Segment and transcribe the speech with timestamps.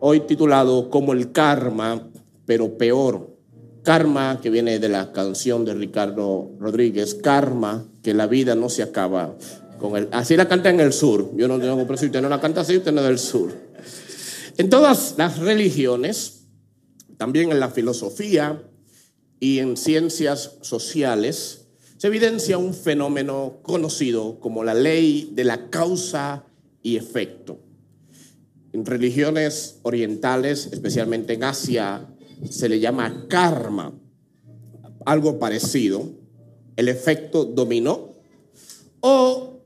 [0.00, 2.10] hoy titulado Como el karma,
[2.46, 3.36] pero peor.
[3.82, 8.82] Karma, que viene de la canción de Ricardo Rodríguez, karma, que la vida no se
[8.82, 9.36] acaba
[9.78, 10.08] con el...
[10.12, 11.30] Así la canta en el sur.
[11.36, 13.52] Yo no tengo, pero si usted no la canta así, usted no es del sur.
[14.58, 16.46] En todas las religiones,
[17.16, 18.62] también en la filosofía
[19.38, 26.44] y en ciencias sociales, se evidencia un fenómeno conocido como la ley de la causa
[26.82, 27.58] y efecto.
[28.72, 32.06] En religiones orientales, especialmente en Asia,
[32.48, 33.92] se le llama karma,
[35.04, 36.08] algo parecido,
[36.76, 38.14] el efecto dominó,
[39.00, 39.64] o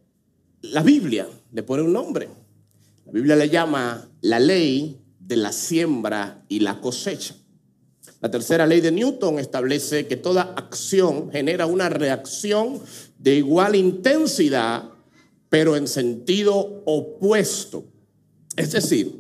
[0.62, 2.28] la Biblia le pone un nombre.
[3.06, 7.36] La Biblia le llama la ley de la siembra y la cosecha.
[8.20, 12.80] La tercera ley de Newton establece que toda acción genera una reacción
[13.18, 14.91] de igual intensidad,
[15.50, 17.84] pero en sentido opuesto.
[18.56, 19.16] Es decir,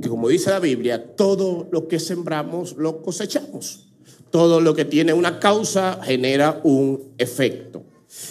[0.00, 3.88] que como dice la Biblia, todo lo que sembramos lo cosechamos.
[4.30, 7.84] Todo lo que tiene una causa genera un efecto.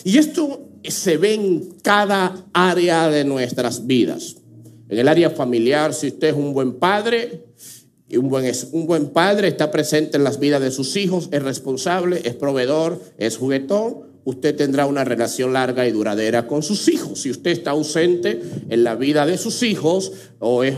[0.03, 4.38] Y esto se ve en cada área de nuestras vidas.
[4.88, 7.45] En el área familiar, si usted es un buen padre,
[8.08, 11.41] y un buen, un buen padre está presente en las vidas de sus hijos, es
[11.41, 17.21] responsable, es proveedor, es juguetón, usted tendrá una relación larga y duradera con sus hijos.
[17.21, 20.75] Si usted está ausente en la vida de sus hijos o es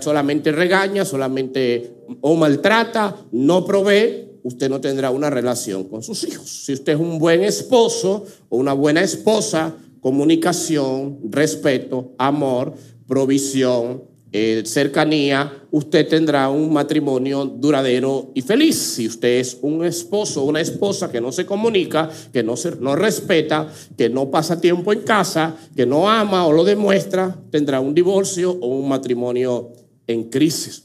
[0.00, 6.48] solamente regaña, solamente o maltrata, no provee, usted no tendrá una relación con sus hijos.
[6.48, 12.74] Si usted es un buen esposo o una buena esposa, comunicación, respeto, amor,
[13.06, 18.76] provisión, eh, cercanía, usted tendrá un matrimonio duradero y feliz.
[18.76, 22.76] Si usted es un esposo o una esposa que no se comunica, que no, se,
[22.76, 27.80] no respeta, que no pasa tiempo en casa, que no ama o lo demuestra, tendrá
[27.80, 29.72] un divorcio o un matrimonio
[30.06, 30.84] en crisis.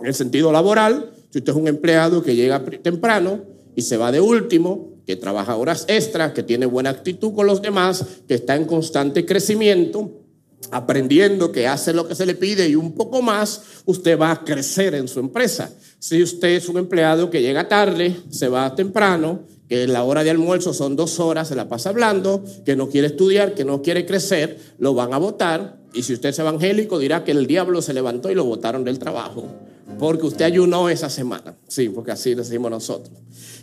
[0.00, 3.42] En el sentido laboral, si usted es un empleado que llega temprano
[3.74, 7.62] y se va de último, que trabaja horas extras, que tiene buena actitud con los
[7.62, 10.25] demás, que está en constante crecimiento,
[10.70, 14.44] aprendiendo que hace lo que se le pide y un poco más, usted va a
[14.44, 15.70] crecer en su empresa.
[15.98, 20.30] Si usted es un empleado que llega tarde, se va temprano, que la hora de
[20.30, 24.06] almuerzo son dos horas, se la pasa hablando, que no quiere estudiar, que no quiere
[24.06, 25.78] crecer, lo van a votar.
[25.92, 28.98] Y si usted es evangélico, dirá que el diablo se levantó y lo votaron del
[28.98, 29.46] trabajo,
[29.98, 31.56] porque usted ayunó esa semana.
[31.68, 33.16] Sí, porque así decimos nosotros.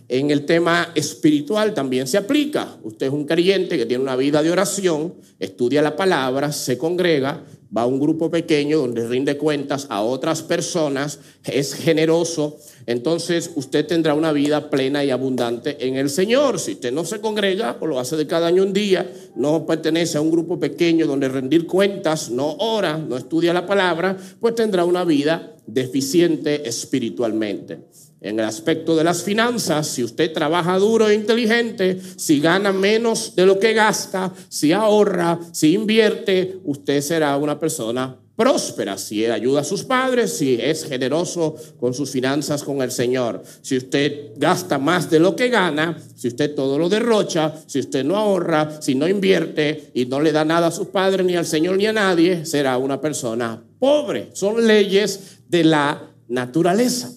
[0.07, 2.77] En el tema espiritual también se aplica.
[2.83, 7.43] Usted es un creyente que tiene una vida de oración, estudia la palabra, se congrega,
[7.75, 13.87] va a un grupo pequeño donde rinde cuentas a otras personas, es generoso, entonces usted
[13.87, 16.59] tendrá una vida plena y abundante en el Señor.
[16.59, 20.17] Si usted no se congrega o lo hace de cada año un día, no pertenece
[20.17, 24.85] a un grupo pequeño donde rendir cuentas, no ora, no estudia la palabra, pues tendrá
[24.85, 27.79] una vida deficiente espiritualmente.
[28.23, 33.35] En el aspecto de las finanzas, si usted trabaja duro e inteligente, si gana menos
[33.35, 39.59] de lo que gasta, si ahorra, si invierte, usted será una persona próspera, si ayuda
[39.59, 43.44] a sus padres, si es generoso con sus finanzas con el Señor.
[43.62, 48.06] Si usted gasta más de lo que gana, si usted todo lo derrocha, si usted
[48.06, 51.45] no ahorra, si no invierte y no le da nada a sus padres, ni al
[51.45, 54.29] Señor, ni a nadie, será una persona pobre.
[54.31, 57.12] Son leyes de la naturaleza.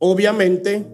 [0.00, 0.86] Obviamente,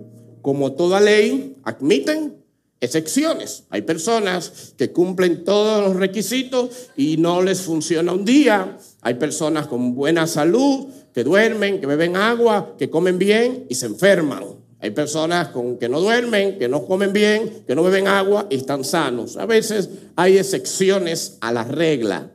[0.42, 2.34] como toda ley, admiten
[2.80, 3.64] excepciones.
[3.70, 8.76] Hay personas que cumplen todos los requisitos y no les funciona un día.
[9.02, 13.86] Hay personas con buena salud que duermen, que beben agua, que comen bien y se
[13.86, 14.44] enferman.
[14.80, 18.56] Hay personas con, que no duermen, que no comen bien, que no beben agua y
[18.56, 19.36] están sanos.
[19.36, 22.32] A veces hay excepciones a la regla.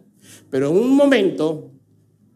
[0.50, 1.70] Pero en un momento,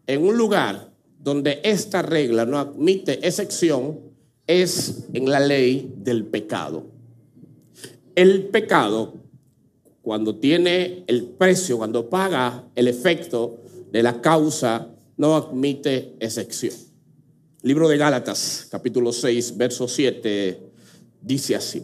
[0.06, 4.05] en un lugar donde esta regla no admite excepción,
[4.46, 6.86] es en la ley del pecado.
[8.14, 9.14] El pecado,
[10.02, 16.74] cuando tiene el precio, cuando paga el efecto de la causa, no admite excepción.
[17.62, 20.60] Libro de Gálatas, capítulo 6, verso 7,
[21.20, 21.82] dice así.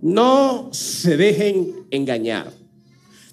[0.00, 2.50] No se dejen engañar.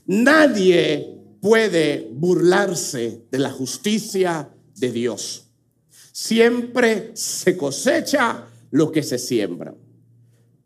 [0.06, 5.50] Nadie puede burlarse de la justicia de Dios
[6.21, 9.73] Siempre se cosecha lo que se siembra.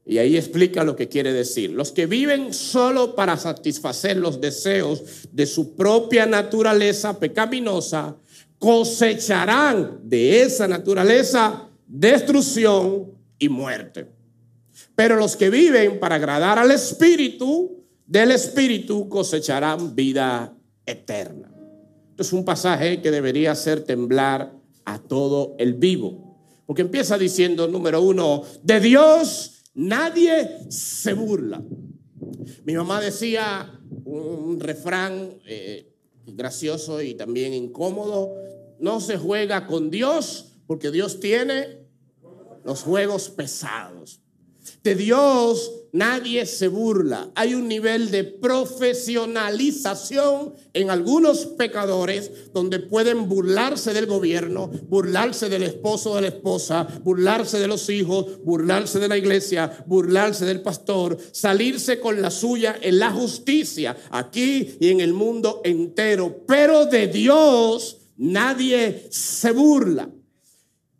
[0.06, 1.72] Y ahí explica lo que quiere decir.
[1.72, 8.18] Los que viven solo para satisfacer los deseos de su propia naturaleza pecaminosa,
[8.60, 14.08] cosecharán de esa naturaleza destrucción y muerte.
[14.94, 20.54] Pero los que viven para agradar al Espíritu, del Espíritu cosecharán vida
[20.86, 21.50] eterna.
[22.10, 24.55] Esto es un pasaje que debería hacer temblar
[24.86, 26.38] a todo el vivo.
[26.66, 31.64] Porque empieza diciendo, número uno, de Dios nadie se burla.
[32.64, 35.94] Mi mamá decía un refrán eh,
[36.26, 38.36] gracioso y también incómodo,
[38.80, 41.86] no se juega con Dios porque Dios tiene
[42.64, 44.22] los juegos pesados.
[44.84, 47.32] De Dios nadie se burla.
[47.36, 55.64] Hay un nivel de profesionalización en algunos pecadores donde pueden burlarse del gobierno, burlarse del
[55.64, 60.62] esposo o de la esposa, burlarse de los hijos, burlarse de la iglesia, burlarse del
[60.62, 66.44] pastor, salirse con la suya en la justicia, aquí y en el mundo entero.
[66.46, 70.10] Pero de Dios nadie se burla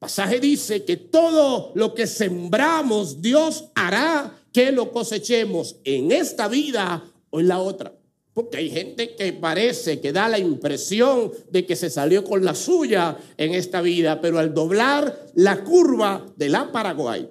[0.06, 7.04] pasaje dice que todo lo que sembramos, Dios hará que lo cosechemos en esta vida
[7.30, 7.94] o en la otra.
[8.34, 12.56] Porque hay gente que parece que da la impresión de que se salió con la
[12.56, 17.30] suya en esta vida, pero al doblar la curva de la Paraguay,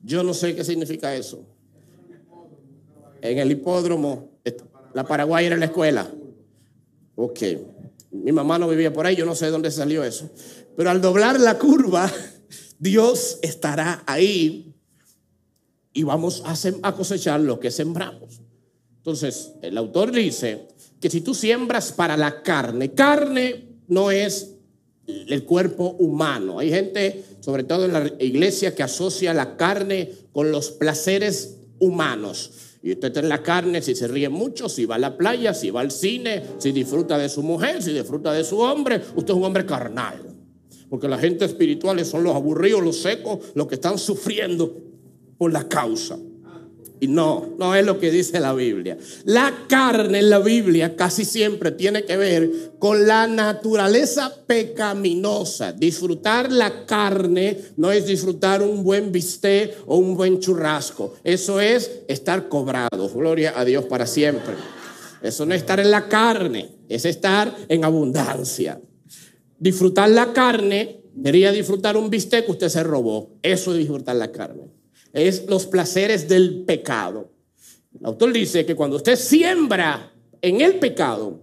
[0.00, 1.46] yo no sé qué significa eso.
[3.22, 4.40] En el hipódromo,
[4.94, 6.10] la Paraguay era la escuela.
[7.14, 7.42] Ok.
[8.10, 10.28] Mi mamá no vivía por ahí, yo no sé de dónde salió eso.
[10.76, 12.10] Pero al doblar la curva,
[12.80, 14.67] Dios estará ahí
[15.98, 16.44] y vamos
[16.82, 18.40] a cosechar lo que sembramos.
[18.98, 20.68] Entonces, el autor dice
[21.00, 24.54] que si tú siembras para la carne, carne no es
[25.08, 26.60] el cuerpo humano.
[26.60, 32.52] Hay gente, sobre todo en la iglesia, que asocia la carne con los placeres humanos.
[32.80, 35.72] Y usted tiene la carne si se ríe mucho, si va a la playa, si
[35.72, 39.02] va al cine, si disfruta de su mujer, si disfruta de su hombre.
[39.16, 40.22] Usted es un hombre carnal.
[40.88, 44.87] Porque la gente espiritual son los aburridos, los secos, los que están sufriendo
[45.38, 46.18] por la causa.
[47.00, 48.98] Y no, no es lo que dice la Biblia.
[49.24, 55.72] La carne en la Biblia casi siempre tiene que ver con la naturaleza pecaminosa.
[55.72, 61.14] Disfrutar la carne no es disfrutar un buen bistec o un buen churrasco.
[61.22, 63.08] Eso es estar cobrado.
[63.14, 64.54] Gloria a Dios para siempre.
[65.22, 68.80] Eso no es estar en la carne, es estar en abundancia.
[69.58, 73.38] Disfrutar la carne quería disfrutar un bistec que usted se robó.
[73.42, 74.77] Eso es disfrutar la carne.
[75.18, 77.30] Es los placeres del pecado.
[77.98, 81.40] El autor dice que cuando usted siembra en el pecado,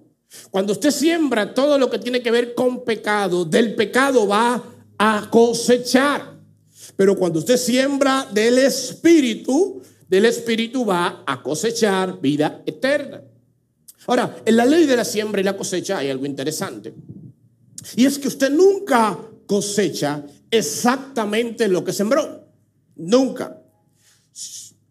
[0.51, 4.63] cuando usted siembra todo lo que tiene que ver con pecado, del pecado va
[4.97, 6.35] a cosechar.
[6.95, 13.21] Pero cuando usted siembra del espíritu, del espíritu va a cosechar vida eterna.
[14.07, 16.93] Ahora, en la ley de la siembra y la cosecha hay algo interesante.
[17.95, 19.17] Y es que usted nunca
[19.47, 22.47] cosecha exactamente lo que sembró.
[22.95, 23.61] Nunca.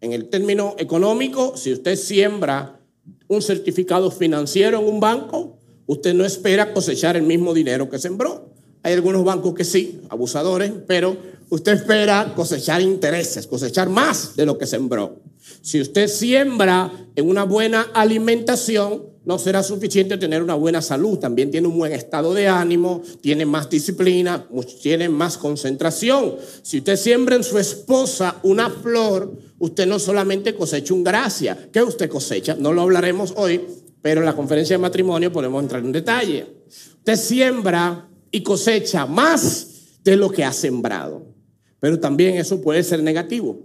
[0.05, 2.79] En el término económico, si usted siembra
[3.27, 5.57] un certificado financiero en un banco,
[5.87, 8.51] usted no espera cosechar el mismo dinero que sembró.
[8.83, 11.17] Hay algunos bancos que sí, abusadores, pero
[11.49, 15.23] usted espera cosechar intereses, cosechar más de lo que sembró.
[15.63, 21.51] Si usted siembra en una buena alimentación, no será suficiente tener una buena salud, también
[21.51, 24.47] tiene un buen estado de ánimo, tiene más disciplina,
[24.83, 26.37] tiene más concentración.
[26.63, 29.33] Si usted siembra en su esposa una flor,
[29.65, 32.55] usted no solamente cosecha un gracia, ¿qué usted cosecha?
[32.59, 33.61] No lo hablaremos hoy,
[34.03, 36.47] pero en la conferencia de matrimonio podemos entrar en detalle.
[36.99, 39.69] Usted siembra y cosecha más
[40.05, 41.27] de lo que ha sembrado,
[41.81, 43.59] pero también eso puede ser negativo.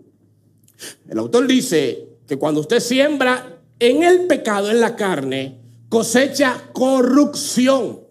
[1.09, 5.59] El autor dice que cuando usted siembra en el pecado, en la carne,
[5.89, 8.01] cosecha corrupción.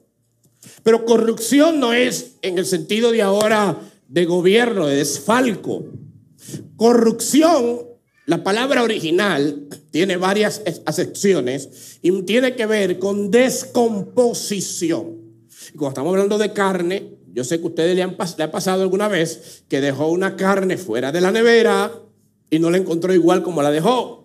[0.83, 5.85] Pero corrupción no es en el sentido de ahora de gobierno, de desfalco.
[6.79, 7.81] Corrupción,
[8.25, 15.19] la palabra original tiene varias acepciones y tiene que ver con descomposición.
[15.75, 18.51] Y cuando estamos hablando de carne, yo sé que a ustedes le, han, le ha
[18.51, 21.93] pasado alguna vez que dejó una carne fuera de la nevera
[22.49, 24.19] y no la encontró igual como la dejó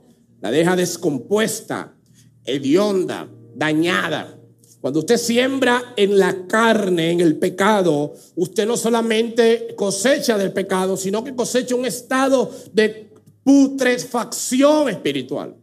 [0.43, 1.95] la deja descompuesta,
[2.43, 4.37] hedionda, dañada.
[4.83, 10.97] Cuando usted siembra en la carne, en el pecado, usted no solamente cosecha del pecado,
[10.97, 13.09] sino que cosecha un estado de
[13.45, 15.55] putrefacción espiritual,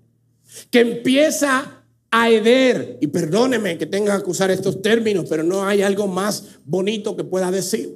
[0.70, 5.82] que empieza a heder, y perdóneme que tenga que usar estos términos, pero no hay
[5.82, 7.94] algo más bonito que pueda decir.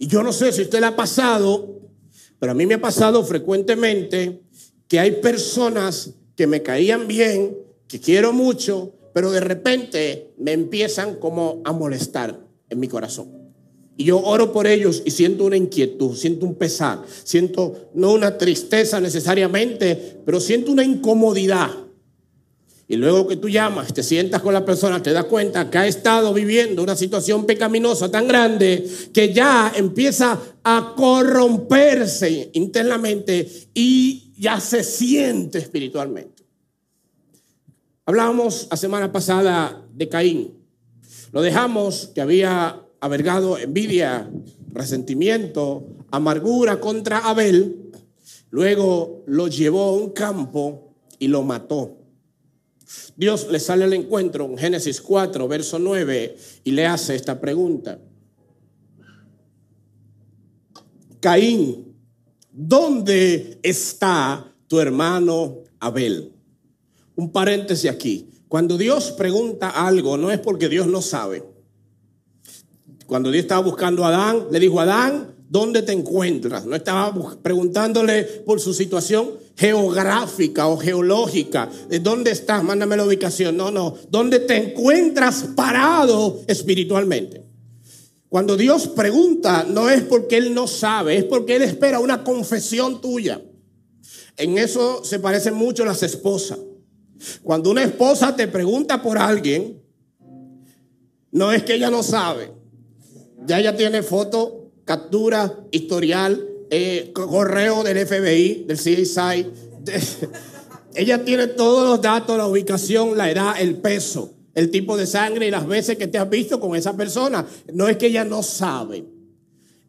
[0.00, 1.78] Y yo no sé si usted le ha pasado,
[2.40, 4.40] pero a mí me ha pasado frecuentemente
[4.88, 7.56] que hay personas que me caían bien,
[7.86, 12.38] que quiero mucho, pero de repente me empiezan como a molestar
[12.68, 13.38] en mi corazón.
[13.96, 18.38] Y yo oro por ellos y siento una inquietud, siento un pesar, siento no una
[18.38, 21.70] tristeza necesariamente, pero siento una incomodidad.
[22.90, 25.86] Y luego que tú llamas, te sientas con la persona, te das cuenta que ha
[25.86, 34.60] estado viviendo una situación pecaminosa tan grande que ya empieza a corromperse internamente y ya
[34.60, 36.37] se siente espiritualmente.
[38.08, 40.54] Hablábamos la semana pasada de Caín.
[41.30, 44.30] Lo dejamos que había avergado envidia,
[44.72, 47.90] resentimiento, amargura contra Abel.
[48.48, 51.98] Luego lo llevó a un campo y lo mató.
[53.14, 56.34] Dios le sale al encuentro en Génesis 4, verso 9,
[56.64, 57.98] y le hace esta pregunta.
[61.20, 61.94] Caín,
[62.50, 66.37] ¿dónde está tu hermano Abel?
[67.18, 68.28] Un paréntesis aquí.
[68.46, 71.42] Cuando Dios pregunta algo, no es porque Dios no sabe.
[73.06, 76.64] Cuando Dios estaba buscando a Adán, le dijo, Adán, ¿dónde te encuentras?
[76.64, 83.56] No estaba preguntándole por su situación geográfica o geológica, de dónde estás, mándame la ubicación.
[83.56, 87.44] No, no, ¿dónde te encuentras parado espiritualmente?
[88.28, 93.00] Cuando Dios pregunta, no es porque Él no sabe, es porque Él espera una confesión
[93.00, 93.42] tuya.
[94.36, 96.60] En eso se parecen mucho las esposas.
[97.42, 99.82] Cuando una esposa te pregunta por alguien,
[101.30, 102.52] no es que ella no sabe.
[103.46, 109.46] Ya ella tiene foto, captura, historial, eh, correo del FBI, del CSI.
[110.94, 115.46] ella tiene todos los datos, la ubicación, la edad, el peso, el tipo de sangre
[115.46, 117.46] y las veces que te has visto con esa persona.
[117.72, 119.04] No es que ella no sabe.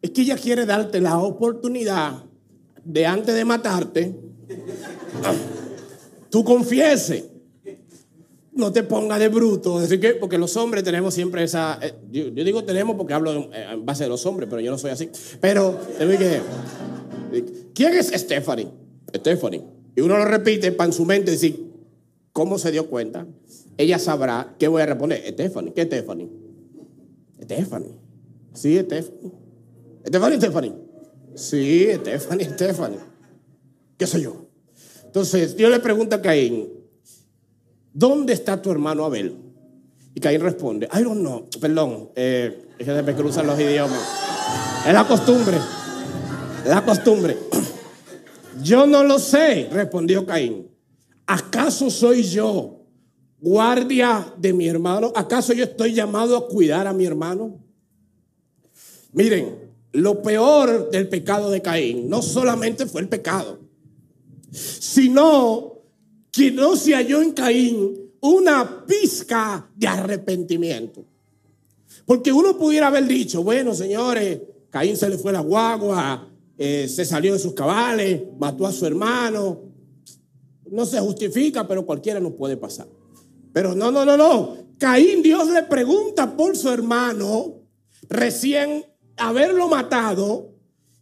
[0.02, 2.24] Es que ella quiere darte la oportunidad
[2.84, 4.16] de antes de matarte,
[6.30, 7.30] tú confiese.
[8.52, 9.80] No te ponga de bruto,
[10.20, 11.80] porque los hombres tenemos siempre esa.
[11.82, 14.78] Eh, yo, digo tenemos porque hablo en, en, base de los hombres, pero yo no
[14.78, 15.10] soy así.
[15.40, 16.42] Pero, que,
[17.74, 18.68] ¿quién es Stephanie?
[19.16, 19.64] Stephanie.
[19.96, 21.72] Y uno lo repite para en su mente decir,
[22.34, 23.26] ¿cómo se dio cuenta?
[23.78, 25.24] Ella sabrá qué voy a responder.
[25.30, 26.30] Stephanie, ¿qué Stephanie?
[27.42, 27.94] Stephanie.
[28.54, 29.32] Sí, Stephanie.
[30.06, 30.74] Stephanie, Stephanie.
[31.36, 33.00] Sí, Stephanie, Stephanie.
[33.98, 34.49] ¿Qué soy yo?
[35.10, 36.70] Entonces, Dios le pregunta a Caín,
[37.92, 39.36] ¿dónde está tu hermano Abel?
[40.14, 44.00] Y Caín responde, I don't know, perdón, eh, es que cruzan los idiomas.
[44.86, 45.58] Es la costumbre,
[46.64, 47.36] la costumbre.
[48.62, 50.70] Yo no lo sé, respondió Caín.
[51.26, 52.86] ¿Acaso soy yo
[53.40, 55.12] guardia de mi hermano?
[55.16, 57.58] ¿Acaso yo estoy llamado a cuidar a mi hermano?
[59.14, 63.59] Miren, lo peor del pecado de Caín no solamente fue el pecado,
[64.52, 65.80] sino
[66.32, 71.06] que no se halló en Caín una pizca de arrepentimiento.
[72.06, 76.28] Porque uno pudiera haber dicho, bueno, señores, Caín se le fue la guagua,
[76.58, 79.62] eh, se salió de sus cabales, mató a su hermano.
[80.70, 82.88] No se justifica, pero cualquiera nos puede pasar.
[83.54, 84.58] Pero no, no, no, no.
[84.78, 87.62] Caín, Dios le pregunta por su hermano,
[88.08, 88.86] recién
[89.18, 90.54] haberlo matado,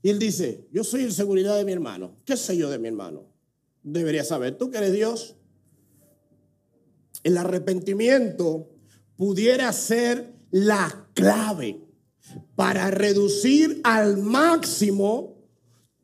[0.02, 2.18] y él dice, yo soy el seguridad de mi hermano.
[2.26, 3.37] ¿Qué sé yo de mi hermano?
[3.94, 5.36] Deberías saber, tú que eres Dios.
[7.24, 8.70] El arrepentimiento
[9.16, 11.82] pudiera ser la clave
[12.56, 15.36] para reducir al máximo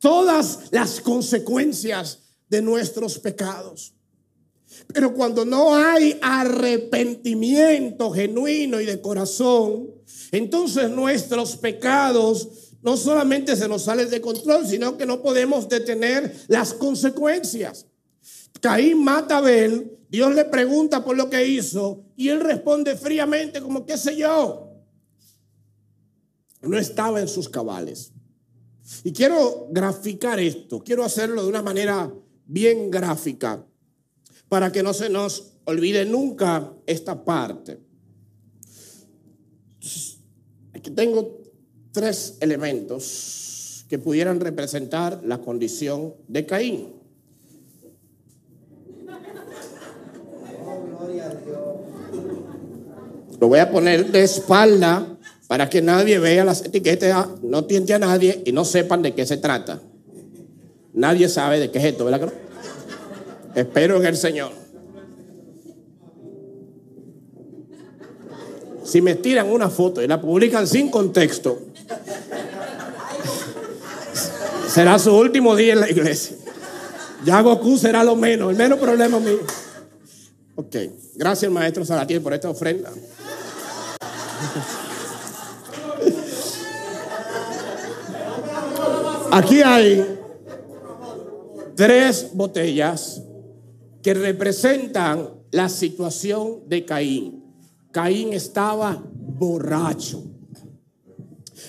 [0.00, 3.94] todas las consecuencias de nuestros pecados.
[4.92, 9.90] Pero cuando no hay arrepentimiento genuino y de corazón,
[10.32, 16.44] entonces nuestros pecados no solamente se nos sale de control, sino que no podemos detener
[16.48, 17.86] las consecuencias.
[18.60, 23.62] Caín mata a Abel, Dios le pregunta por lo que hizo y él responde fríamente
[23.62, 24.70] como, ¿qué sé yo?
[26.60, 28.12] No estaba en sus cabales.
[29.02, 32.12] Y quiero graficar esto, quiero hacerlo de una manera
[32.44, 33.66] bien gráfica,
[34.50, 37.80] para que no se nos olvide nunca esta parte.
[40.74, 41.43] Aquí tengo
[41.94, 46.88] tres elementos que pudieran representar la condición de Caín.
[53.40, 55.06] Lo voy a poner de espalda
[55.46, 59.24] para que nadie vea las etiquetas, no tiente a nadie y no sepan de qué
[59.24, 59.80] se trata.
[60.94, 62.32] Nadie sabe de qué es esto, ¿verdad?
[63.54, 64.50] Espero en el Señor.
[68.82, 71.58] Si me tiran una foto y la publican sin contexto,
[74.74, 76.36] será su último día en la iglesia.
[77.24, 79.38] Ya Goku será lo menos, el menos problema mío.
[80.56, 80.76] Ok,
[81.14, 82.90] gracias maestro Salatiel por esta ofrenda.
[89.30, 90.18] Aquí hay
[91.76, 93.22] tres botellas
[94.02, 97.44] que representan la situación de Caín.
[97.92, 100.24] Caín estaba borracho,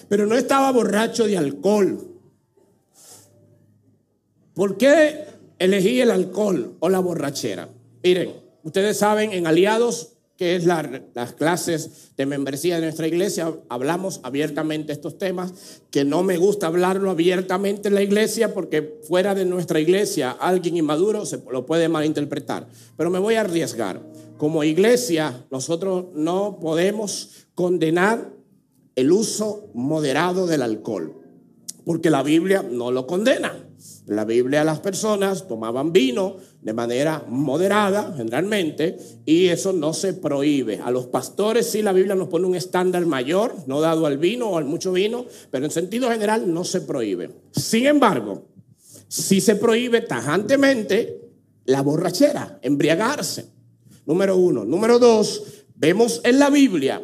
[0.09, 2.14] pero no estaba borracho de alcohol.
[4.55, 5.25] ¿Por qué
[5.59, 7.69] elegí el alcohol o la borrachera?
[8.03, 8.33] Miren,
[8.63, 14.91] ustedes saben, en Aliados que es las clases de membresía de nuestra iglesia, hablamos abiertamente
[14.91, 19.79] estos temas, que no me gusta hablarlo abiertamente en la iglesia porque fuera de nuestra
[19.79, 24.01] iglesia alguien inmaduro se lo puede malinterpretar, pero me voy a arriesgar.
[24.37, 28.33] Como iglesia nosotros no podemos condenar
[28.95, 31.13] el uso moderado del alcohol,
[31.85, 33.64] porque la Biblia no lo condena.
[34.07, 40.79] La Biblia las personas tomaban vino de manera moderada, generalmente, y eso no se prohíbe.
[40.79, 44.49] A los pastores sí la Biblia nos pone un estándar mayor, no dado al vino
[44.49, 47.31] o al mucho vino, pero en sentido general no se prohíbe.
[47.51, 48.45] Sin embargo,
[49.07, 51.21] sí se prohíbe tajantemente
[51.65, 53.47] la borrachera, embriagarse.
[54.05, 54.65] Número uno.
[54.65, 55.43] Número dos,
[55.75, 57.01] vemos en la Biblia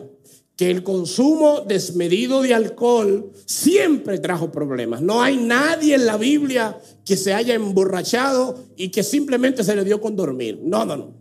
[0.61, 5.01] que el consumo desmedido de alcohol siempre trajo problemas.
[5.01, 9.83] No hay nadie en la Biblia que se haya emborrachado y que simplemente se le
[9.83, 10.59] dio con dormir.
[10.61, 11.15] No, no, no.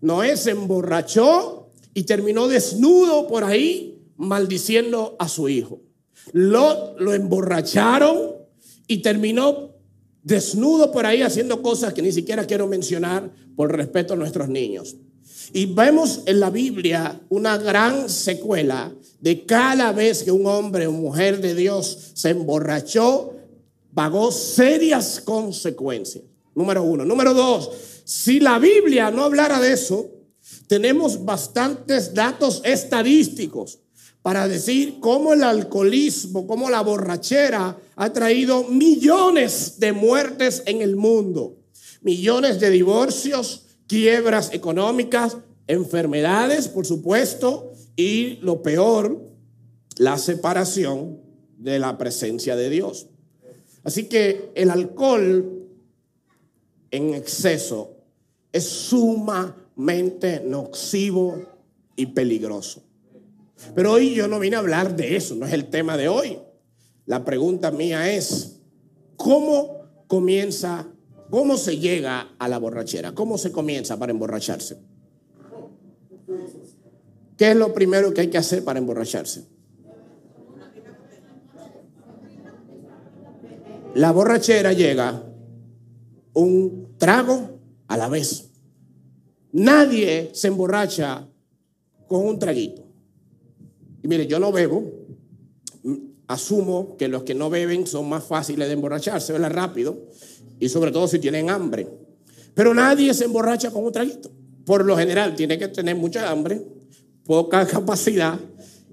[0.00, 5.82] Noé se emborrachó y terminó desnudo por ahí maldiciendo a su hijo.
[6.32, 8.32] Lot lo emborracharon
[8.88, 9.74] y terminó
[10.22, 14.96] desnudo por ahí haciendo cosas que ni siquiera quiero mencionar por respeto a nuestros niños.
[15.52, 20.92] Y vemos en la Biblia una gran secuela de cada vez que un hombre o
[20.92, 23.34] mujer de Dios se emborrachó,
[23.94, 26.24] pagó serias consecuencias.
[26.54, 27.04] Número uno.
[27.04, 27.70] Número dos,
[28.04, 30.10] si la Biblia no hablara de eso,
[30.66, 33.78] tenemos bastantes datos estadísticos
[34.22, 40.96] para decir cómo el alcoholismo, cómo la borrachera ha traído millones de muertes en el
[40.96, 41.58] mundo,
[42.00, 45.36] millones de divorcios, quiebras económicas,
[45.66, 49.20] enfermedades, por supuesto, y lo peor,
[49.96, 51.20] la separación
[51.58, 53.08] de la presencia de Dios.
[53.84, 55.68] Así que el alcohol
[56.90, 57.96] en exceso
[58.52, 61.42] es sumamente nocivo
[61.96, 62.82] y peligroso.
[63.74, 66.38] Pero hoy yo no vine a hablar de eso, no es el tema de hoy.
[67.06, 68.60] La pregunta mía es,
[69.16, 70.88] ¿cómo comienza
[71.34, 73.12] ¿Cómo se llega a la borrachera?
[73.12, 74.78] ¿Cómo se comienza para emborracharse?
[77.36, 79.44] ¿Qué es lo primero que hay que hacer para emborracharse?
[83.96, 85.24] La borrachera llega
[86.34, 88.50] un trago a la vez.
[89.50, 91.26] Nadie se emborracha
[92.06, 92.86] con un traguito.
[94.04, 94.84] Y mire, yo no bebo.
[96.28, 99.50] Asumo que los que no beben son más fáciles de emborracharse, ¿verdad?
[99.50, 99.98] Rápido
[100.60, 101.88] y sobre todo si tienen hambre.
[102.54, 104.30] Pero nadie se emborracha con un traguito.
[104.64, 106.62] Por lo general tiene que tener mucha hambre,
[107.24, 108.38] poca capacidad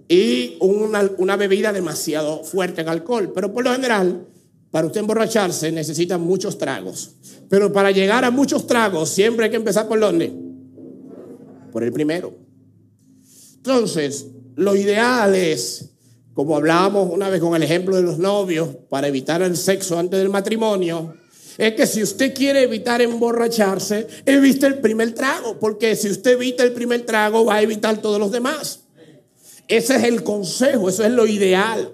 [0.08, 3.32] y una, bebida demasiado fuerte en alcohol.
[3.34, 4.28] Pero por lo general,
[4.70, 7.12] para usted emborracharse necesita muchos tragos.
[7.50, 10.34] Pero para llegar a muchos tragos siempre hay que empezar por dónde?
[11.72, 12.34] Por el primero.
[13.56, 15.92] Entonces, lo ideal es,
[16.34, 20.20] como hablábamos una vez con el ejemplo de los novios, para evitar el sexo antes
[20.20, 21.14] del matrimonio,
[21.62, 26.64] es que si usted quiere evitar emborracharse, evite el primer trago, porque si usted evita
[26.64, 28.86] el primer trago, va a evitar todos los demás.
[29.68, 31.94] Ese es el consejo, eso es lo ideal.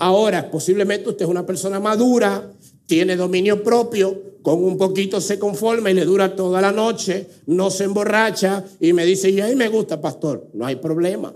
[0.00, 2.50] Ahora, posiblemente usted es una persona madura,
[2.86, 7.70] tiene dominio propio, con un poquito se conforma y le dura toda la noche, no
[7.70, 11.32] se emborracha y me dice, y a mí me gusta, pastor, no hay problema.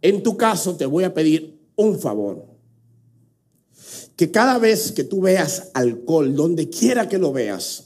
[0.00, 2.49] En tu caso te voy a pedir un favor
[4.20, 7.84] que cada vez que tú veas alcohol, donde quiera que lo veas,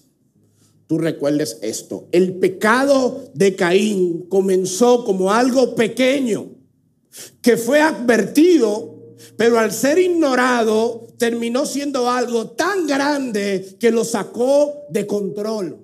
[0.88, 2.09] tú recuerdes esto.
[2.11, 6.49] El pecado de Caín comenzó como algo pequeño,
[7.40, 14.73] que fue advertido, pero al ser ignorado terminó siendo algo tan grande que lo sacó
[14.90, 15.84] de control.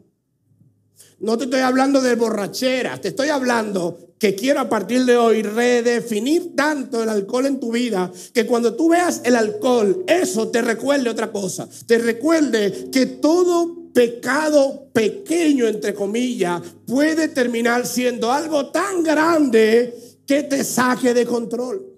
[1.20, 5.42] No te estoy hablando de borrachera, te estoy hablando que quiero a partir de hoy
[5.42, 10.62] redefinir tanto el alcohol en tu vida que cuando tú veas el alcohol, eso te
[10.62, 11.68] recuerde otra cosa.
[11.86, 19.94] Te recuerde que todo pecado pequeño, entre comillas, puede terminar siendo algo tan grande
[20.26, 21.89] que te saque de control.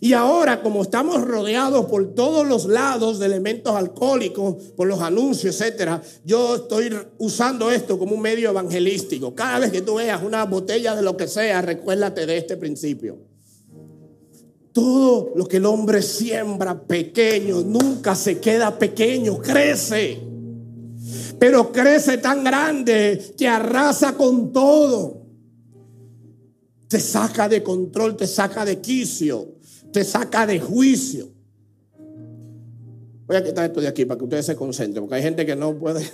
[0.00, 5.58] Y ahora, como estamos rodeados por todos los lados de elementos alcohólicos, por los anuncios,
[5.58, 9.34] etcétera, yo estoy usando esto como un medio evangelístico.
[9.34, 13.18] Cada vez que tú veas una botella de lo que sea, recuérdate de este principio.
[14.72, 20.20] Todo lo que el hombre siembra pequeño nunca se queda pequeño, crece.
[21.38, 25.22] pero crece tan grande que arrasa con todo.
[26.88, 29.55] Te saca de control, te saca de quicio,
[29.96, 31.26] te saca de juicio.
[33.26, 35.56] Voy a quitar esto de aquí para que ustedes se concentren, porque hay gente que
[35.56, 36.06] no puede,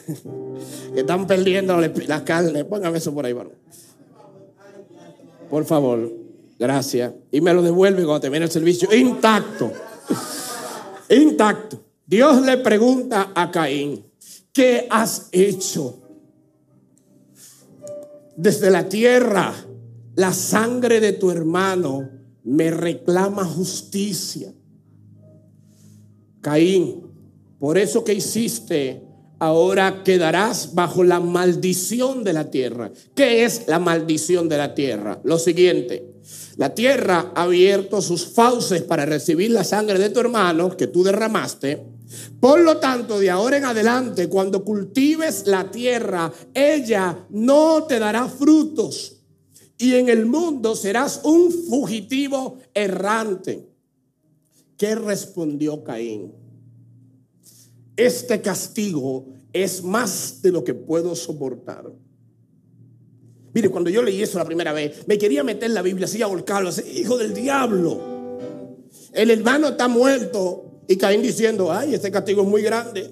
[0.95, 2.65] que están perdiendo la carne.
[2.65, 3.55] Póngame eso por ahí, varón.
[5.51, 6.13] Por favor,
[6.61, 7.13] gracias.
[7.33, 9.73] Y me lo devuelve cuando termine el servicio intacto.
[11.11, 11.83] Intacto.
[12.07, 14.07] Dios le pregunta a Caín,
[14.53, 15.99] ¿qué has hecho?
[18.37, 19.53] Desde la tierra,
[20.15, 24.53] la sangre de tu hermano me reclama justicia.
[26.41, 27.03] Caín,
[27.59, 29.03] por eso que hiciste,
[29.39, 32.91] ahora quedarás bajo la maldición de la tierra.
[33.15, 35.21] ¿Qué es la maldición de la tierra?
[35.25, 36.13] Lo siguiente,
[36.57, 41.03] la tierra ha abierto sus fauces para recibir la sangre de tu hermano que tú
[41.03, 41.83] derramaste.
[42.41, 48.29] Por lo tanto, de ahora en adelante, cuando cultives la tierra, ella no te dará
[48.29, 49.22] frutos.
[49.83, 53.67] Y en el mundo serás un fugitivo errante.
[54.77, 56.33] ¿Qué respondió Caín?
[57.97, 61.91] este castigo es más de lo que puedo soportar.
[63.55, 66.27] Mire, cuando yo leí eso la primera vez, me quería meter la Biblia así a
[66.27, 68.01] volcarlo, así, hijo del diablo.
[69.13, 73.11] El hermano está muerto y Caín diciendo, ay, este castigo es muy grande.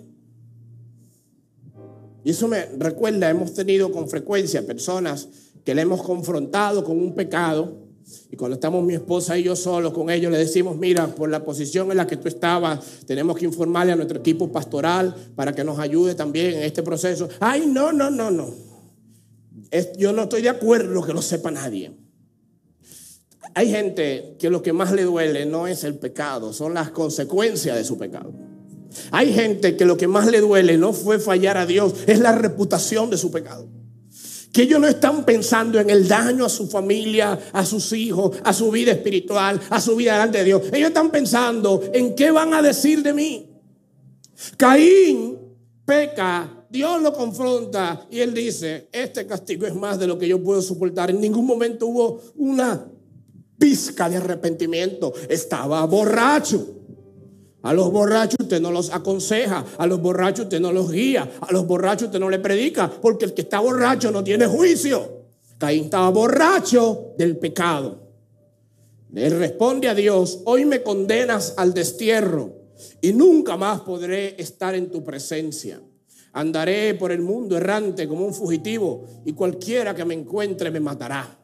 [2.24, 5.28] Y eso me recuerda, hemos tenido con frecuencia personas
[5.64, 7.90] que le hemos confrontado con un pecado
[8.31, 11.44] y cuando estamos mi esposa y yo solos con ellos, le decimos, mira, por la
[11.44, 15.64] posición en la que tú estabas, tenemos que informarle a nuestro equipo pastoral para que
[15.64, 17.29] nos ayude también en este proceso.
[17.40, 18.55] Ay, no, no, no, no.
[19.96, 21.92] yo no estoy de acuerdo que lo sepa nadie.
[23.55, 27.77] Hay gente que lo que más le duele no es el pecado, son las consecuencias
[27.77, 28.33] de su pecado.
[29.12, 32.33] Hay gente que lo que más le duele no fue fallar a Dios, es la
[32.33, 33.68] reputación de su pecado
[34.52, 38.52] que ellos no están pensando en el daño a su familia, a sus hijos, a
[38.52, 40.62] su vida espiritual, a su vida delante de Dios.
[40.72, 43.46] Ellos están pensando en qué van a decir de mí.
[44.56, 45.38] Caín
[45.84, 50.42] peca, Dios lo confronta y él dice, este castigo es más de lo que yo
[50.42, 51.10] puedo soportar.
[51.10, 52.86] En ningún momento hubo una
[53.58, 55.12] pizca de arrepentimiento.
[55.28, 56.79] Estaba borracho.
[57.62, 61.53] A los borrachos usted no los aconseja, a los borrachos usted no los guía, a
[61.53, 65.20] los borrachos usted no le predica, porque el que está borracho no tiene juicio.
[65.59, 68.01] Caín estaba borracho del pecado.
[69.14, 72.55] Él responde a Dios, hoy me condenas al destierro
[73.03, 75.83] y nunca más podré estar en tu presencia.
[76.33, 81.38] Andaré por el mundo errante como un fugitivo y cualquiera que me encuentre me matará.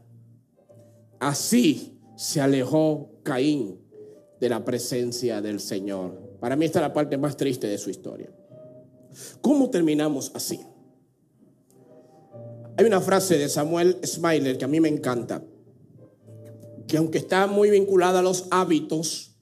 [1.19, 3.86] Así se alejó Caín
[4.41, 6.37] de la presencia del Señor.
[6.41, 8.31] Para mí esta es la parte más triste de su historia.
[9.41, 10.61] ¿Cómo terminamos así?
[12.77, 15.43] Hay una frase de Samuel Smiler que a mí me encanta,
[16.87, 19.37] que aunque está muy vinculada a los hábitos,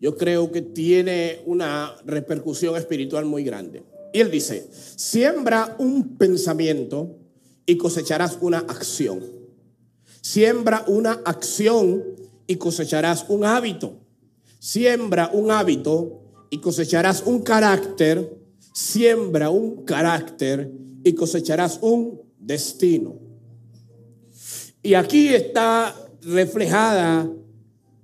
[0.00, 3.84] yo creo que tiene una repercusión espiritual muy grande.
[4.12, 7.16] Y él dice, siembra un pensamiento
[7.64, 9.22] y cosecharás una acción.
[10.20, 12.02] Siembra una acción
[12.46, 13.98] y cosecharás un hábito.
[14.60, 16.20] Siembra un hábito
[16.50, 18.38] y cosecharás un carácter.
[18.74, 20.70] Siembra un carácter
[21.02, 23.16] y cosecharás un destino.
[24.82, 27.28] Y aquí está reflejada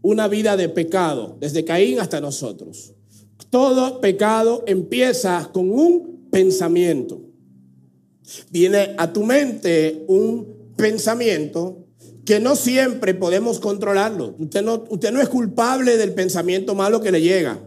[0.01, 2.95] una vida de pecado, desde Caín hasta nosotros.
[3.51, 7.21] Todo pecado empieza con un pensamiento.
[8.51, 11.86] Viene a tu mente un pensamiento
[12.27, 14.35] que no siempre podemos controlarlo.
[14.39, 17.59] Usted no, usted no es culpable del pensamiento malo que le llega,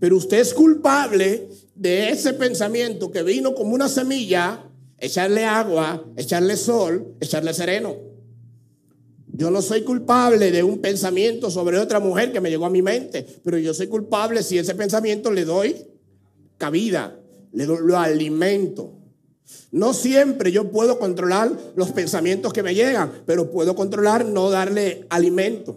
[0.00, 6.56] pero usted es culpable de ese pensamiento que vino como una semilla, echarle agua, echarle
[6.56, 7.94] sol, echarle sereno.
[9.28, 12.82] Yo no soy culpable de un pensamiento sobre otra mujer que me llegó a mi
[12.82, 15.76] mente, pero yo soy culpable si ese pensamiento le doy
[16.58, 17.20] cabida,
[17.52, 18.95] le doy, lo alimento.
[19.70, 25.06] No siempre yo puedo controlar los pensamientos que me llegan, pero puedo controlar no darle
[25.10, 25.76] alimento.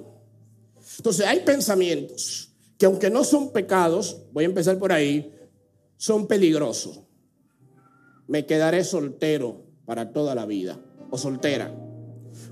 [0.98, 5.34] Entonces hay pensamientos que aunque no son pecados, voy a empezar por ahí,
[5.98, 7.02] son peligrosos.
[8.28, 10.80] Me quedaré soltero para toda la vida
[11.10, 11.74] o soltera.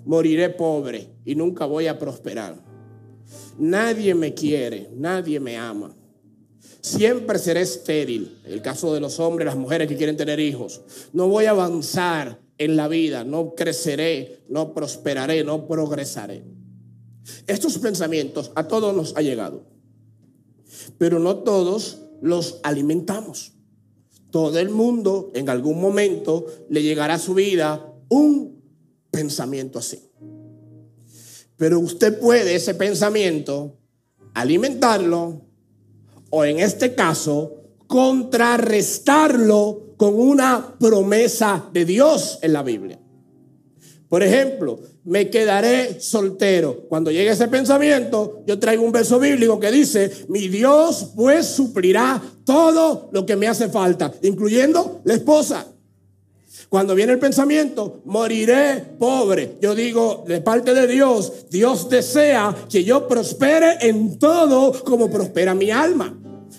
[0.06, 2.56] Moriré pobre y nunca voy a prosperar.
[3.58, 5.96] Nadie me quiere, nadie me ama.
[6.82, 8.40] Siempre seré estéril.
[8.46, 10.82] El caso de los hombres, las mujeres que quieren tener hijos.
[11.14, 16.44] No voy a avanzar en la vida, no creceré, no prosperaré, no progresaré.
[17.46, 19.64] Estos pensamientos a todos nos ha llegado,
[20.98, 23.54] pero no todos los alimentamos.
[24.32, 28.62] Todo el mundo en algún momento le llegará a su vida un
[29.12, 30.00] pensamiento así.
[31.56, 33.78] Pero usted puede ese pensamiento
[34.34, 35.47] alimentarlo
[36.30, 37.54] o en este caso
[37.88, 43.00] contrarrestarlo con una promesa de Dios en la Biblia.
[44.10, 46.86] Por ejemplo, me quedaré soltero.
[46.88, 52.22] Cuando llegue ese pensamiento, yo traigo un verso bíblico que dice, mi Dios pues suplirá
[52.46, 55.68] todo lo que me hace falta, incluyendo la esposa.
[56.70, 59.56] Cuando viene el pensamiento, moriré pobre.
[59.62, 65.56] Yo digo, de parte de Dios, Dios desea que yo prospere en todo como prospera
[65.56, 66.14] mi alma.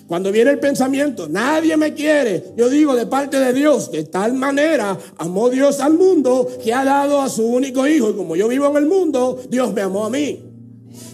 [0.07, 4.33] Cuando viene el pensamiento, nadie me quiere, yo digo de parte de Dios, de tal
[4.33, 8.09] manera amó Dios al mundo que ha dado a su único hijo.
[8.09, 10.43] Y como yo vivo en el mundo, Dios me amó a mí.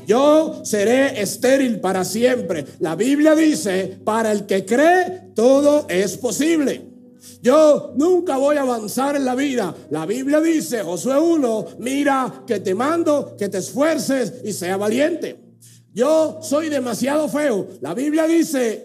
[0.08, 2.64] Yo seré estéril para siempre.
[2.80, 6.95] La Biblia dice, para el que cree, todo es posible.
[7.42, 9.76] Yo nunca voy a avanzar en la vida.
[9.90, 15.40] La Biblia dice, Josué 1, mira que te mando, que te esfuerces y sea valiente.
[15.94, 17.68] Yo soy demasiado feo.
[17.82, 18.85] La Biblia dice,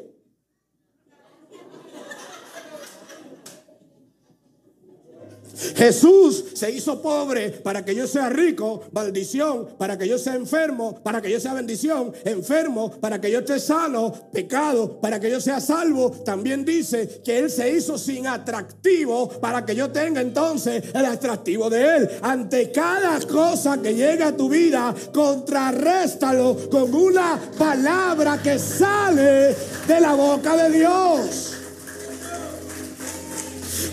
[5.77, 11.01] Jesús se hizo pobre para que yo sea rico, maldición, para que yo sea enfermo,
[11.03, 15.41] para que yo sea bendición, enfermo, para que yo esté sano, pecado, para que yo
[15.41, 16.11] sea salvo.
[16.25, 21.69] También dice que Él se hizo sin atractivo para que yo tenga entonces el atractivo
[21.69, 22.11] de Él.
[22.23, 29.55] Ante cada cosa que llega a tu vida, contrarréstalo con una palabra que sale
[29.87, 31.55] de la boca de Dios.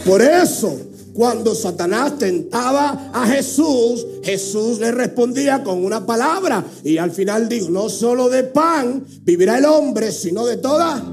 [0.06, 0.80] Por eso
[1.18, 6.64] cuando Satanás tentaba a Jesús, Jesús le respondía con una palabra.
[6.84, 11.04] Y al final dijo, no solo de pan vivirá el hombre, sino de toda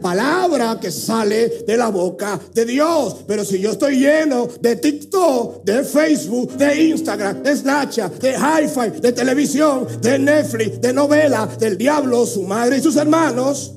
[0.00, 3.24] palabra que sale de la boca de Dios.
[3.26, 9.00] Pero si yo estoy lleno de TikTok, de Facebook, de Instagram, de Snapchat, de Hi-Fi,
[9.00, 13.72] de televisión, de Netflix, de novela, del diablo, su madre y sus hermanos,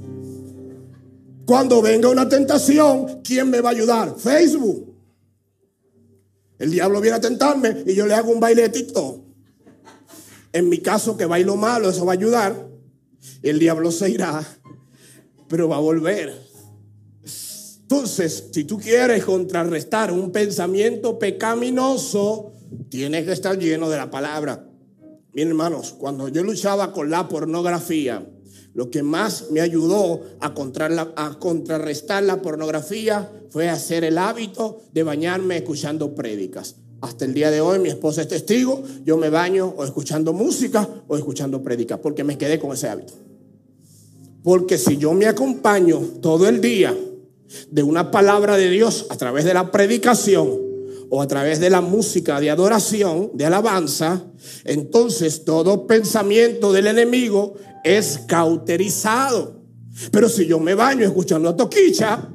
[1.48, 4.16] cuando venga una tentación, ¿quién me va a ayudar?
[4.20, 4.93] Facebook.
[6.64, 8.72] El diablo viene a tentarme y yo le hago un baile.
[10.54, 12.70] En mi caso, que bailo malo, eso va a ayudar.
[13.42, 14.42] El diablo se irá,
[15.50, 16.34] pero va a volver.
[17.82, 22.54] Entonces, si tú quieres contrarrestar un pensamiento pecaminoso,
[22.88, 24.66] tienes que estar lleno de la palabra.
[25.34, 28.26] Miren, hermanos, cuando yo luchaba con la pornografía,
[28.74, 30.54] lo que más me ayudó a,
[31.40, 36.76] contrarrestar la pornografía fue hacer el hábito de bañarme escuchando prédicas.
[37.02, 40.88] Hasta el día de hoy mi esposa es testigo, yo me baño o escuchando música
[41.08, 43.14] o escuchando prédicas, porque me quedé con ese hábito.
[44.42, 46.98] Porque si yo me acompaño todo el día
[47.70, 50.50] de una palabra de Dios a través de la predicación
[51.10, 54.24] o a través de la música de adoración, de alabanza,
[54.66, 59.62] entonces todo pensamiento del enemigo es cauterizado.
[60.12, 62.30] Pero si yo me baño escuchando a Toquicha,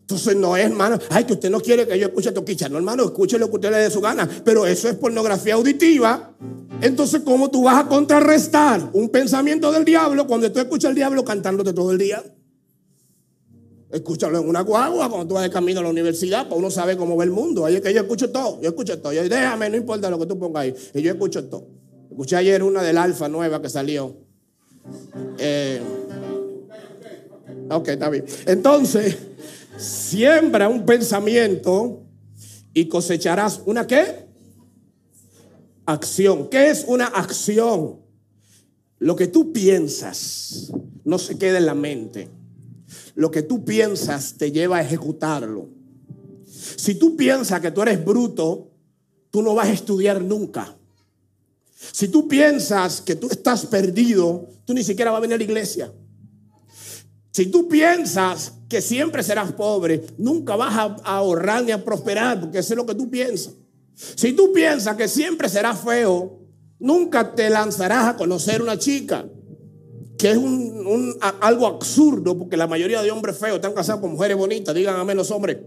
[0.00, 2.68] entonces no es, hermano, ay, que usted no quiere que yo escuche a Toquicha.
[2.68, 4.28] No, hermano, escuche lo que usted le dé su gana.
[4.44, 6.32] Pero eso es pornografía auditiva.
[6.80, 11.24] Entonces, ¿cómo tú vas a contrarrestar un pensamiento del diablo cuando tú escuchas al diablo
[11.24, 12.22] cantándote todo el día?
[13.90, 16.96] Escúchalo en una guagua cuando tú vas de camino a la universidad, para uno sabe
[16.96, 17.64] cómo ve el mundo.
[17.64, 19.12] Ahí es que yo escucho todo, yo escucho todo.
[19.12, 20.74] Yo, déjame, no importa lo que tú pongas ahí.
[20.94, 21.66] Y yo escucho todo.
[22.16, 24.16] Escuché ayer una del Alfa nueva que salió.
[25.36, 25.82] Eh,
[27.68, 28.24] ok, está bien.
[28.46, 29.18] Entonces,
[29.76, 32.06] siembra un pensamiento
[32.72, 34.28] y cosecharás una qué?
[35.84, 36.48] Acción.
[36.48, 38.00] ¿Qué es una acción?
[38.98, 40.72] Lo que tú piensas
[41.04, 42.30] no se queda en la mente.
[43.14, 45.68] Lo que tú piensas te lleva a ejecutarlo.
[46.46, 48.70] Si tú piensas que tú eres bruto,
[49.30, 50.78] tú no vas a estudiar nunca.
[51.76, 55.44] Si tú piensas que tú estás perdido, tú ni siquiera vas a venir a la
[55.44, 55.92] iglesia.
[57.32, 62.60] Si tú piensas que siempre serás pobre, nunca vas a, ahorrar ni a prosperar, porque
[62.60, 63.52] eso es lo que tú piensas.
[63.94, 66.40] Si tú piensas que siempre serás feo,
[66.78, 69.26] nunca te lanzarás a conocer una chica,
[70.16, 74.38] que es un, algo absurdo, porque la mayoría de hombres feos están casados con mujeres
[74.38, 74.74] bonitas.
[74.74, 75.58] Digan amén los hombres.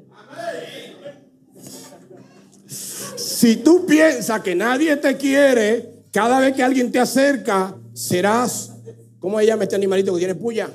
[3.16, 8.72] Si tú piensas que nadie te quiere, cada vez que alguien te acerca, serás,
[9.20, 10.70] ¿cómo se llama este animalito que tiene puya?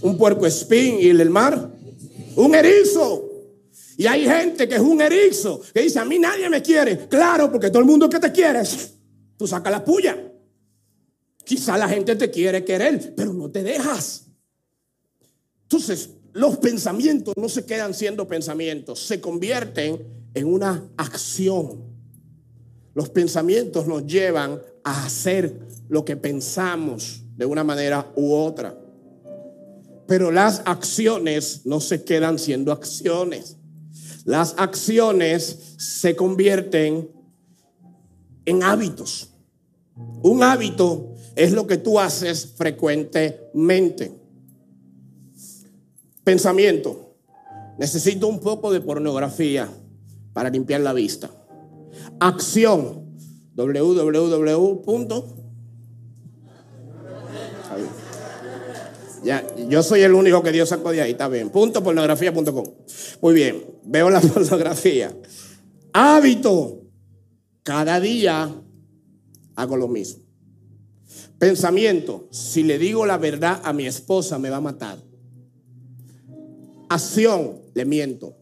[0.00, 1.70] Un puerco espín y el mar,
[2.36, 3.28] un erizo.
[3.96, 7.06] Y hay gente que es un erizo, que dice, a mí nadie me quiere.
[7.08, 8.62] Claro, porque todo el mundo que te quiere,
[9.36, 10.16] tú sacas la puya.
[11.44, 14.26] Quizá la gente te quiere querer, pero no te dejas.
[15.64, 20.00] Entonces, los pensamientos no se quedan siendo pensamientos, se convierten
[20.34, 21.91] en una acción.
[22.94, 28.78] Los pensamientos nos llevan a hacer lo que pensamos de una manera u otra.
[30.06, 33.56] Pero las acciones no se quedan siendo acciones.
[34.24, 37.10] Las acciones se convierten
[38.44, 39.30] en hábitos.
[40.22, 44.12] Un hábito es lo que tú haces frecuentemente.
[46.24, 47.16] Pensamiento.
[47.78, 49.68] Necesito un poco de pornografía
[50.32, 51.30] para limpiar la vista.
[52.22, 53.18] Acción.
[53.56, 55.22] www.
[59.24, 61.50] Ya, yo soy el único que Dios sacó de ahí, está bien.
[61.50, 62.64] Punto pornografía.com.
[63.20, 65.12] Muy bien, veo la pornografía.
[65.92, 66.78] Hábito.
[67.64, 68.54] Cada día
[69.56, 70.22] hago lo mismo.
[71.38, 72.28] Pensamiento.
[72.30, 74.98] Si le digo la verdad a mi esposa, me va a matar.
[76.88, 77.62] Acción.
[77.74, 78.36] Le miento.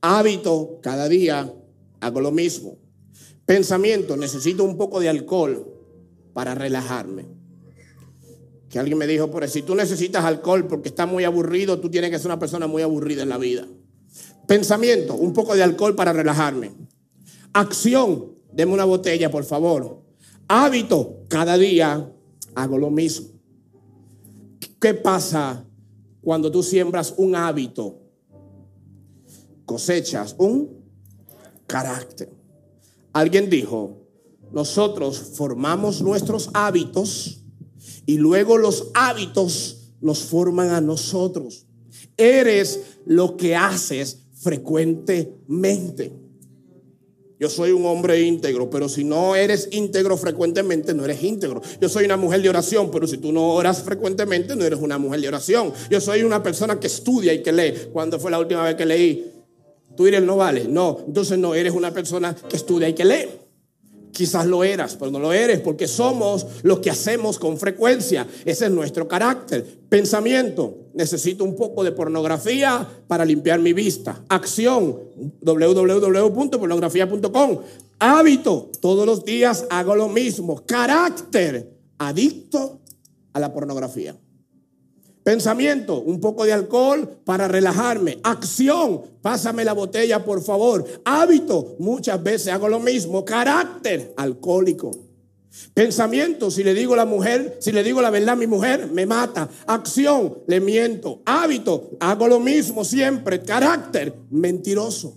[0.00, 0.80] Hábito.
[0.82, 1.52] Cada día
[2.00, 2.79] hago lo mismo.
[3.50, 4.16] Pensamiento.
[4.16, 5.66] Necesito un poco de alcohol
[6.32, 7.26] para relajarme.
[8.68, 12.12] Que alguien me dijo, por si tú necesitas alcohol porque estás muy aburrido, tú tienes
[12.12, 13.66] que ser una persona muy aburrida en la vida.
[14.46, 16.70] Pensamiento, un poco de alcohol para relajarme.
[17.52, 20.00] Acción, deme una botella, por favor.
[20.46, 22.08] Hábito, cada día
[22.54, 23.30] hago lo mismo.
[24.80, 25.64] ¿Qué pasa
[26.20, 27.98] cuando tú siembras un hábito?
[29.66, 30.84] Cosechas un
[31.66, 32.39] carácter.
[33.12, 34.00] Alguien dijo,
[34.52, 37.40] nosotros formamos nuestros hábitos
[38.06, 41.66] y luego los hábitos nos forman a nosotros.
[42.16, 46.12] Eres lo que haces frecuentemente.
[47.38, 51.62] Yo soy un hombre íntegro, pero si no eres íntegro frecuentemente, no eres íntegro.
[51.80, 54.98] Yo soy una mujer de oración, pero si tú no oras frecuentemente, no eres una
[54.98, 55.72] mujer de oración.
[55.88, 57.72] Yo soy una persona que estudia y que lee.
[57.94, 59.39] ¿Cuándo fue la última vez que leí?
[60.00, 60.64] No vale.
[60.66, 63.28] No, entonces no eres una persona que estudia y que lee.
[64.12, 68.26] Quizás lo eras, pero no lo eres porque somos lo que hacemos con frecuencia.
[68.44, 69.62] Ese es nuestro carácter.
[69.88, 70.78] Pensamiento.
[70.94, 74.24] Necesito un poco de pornografía para limpiar mi vista.
[74.28, 74.98] Acción.
[75.42, 77.58] www.pornografía.com.
[77.98, 78.70] Hábito.
[78.80, 80.64] Todos los días hago lo mismo.
[80.66, 81.70] Carácter.
[81.98, 82.80] Adicto
[83.34, 84.16] a la pornografía.
[85.30, 88.18] Pensamiento, un poco de alcohol para relajarme.
[88.24, 90.84] Acción, pásame la botella, por favor.
[91.04, 93.24] Hábito, muchas veces hago lo mismo.
[93.24, 94.90] Carácter, alcohólico.
[95.72, 99.06] Pensamiento, si le digo la mujer, si le digo la verdad a mi mujer, me
[99.06, 99.48] mata.
[99.68, 101.22] Acción, le miento.
[101.24, 103.40] Hábito, hago lo mismo siempre.
[103.40, 105.16] Carácter, mentiroso.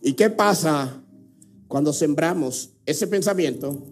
[0.00, 1.02] ¿Y qué pasa
[1.66, 3.82] cuando sembramos ese pensamiento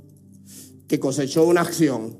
[0.87, 2.17] que cosechó una acción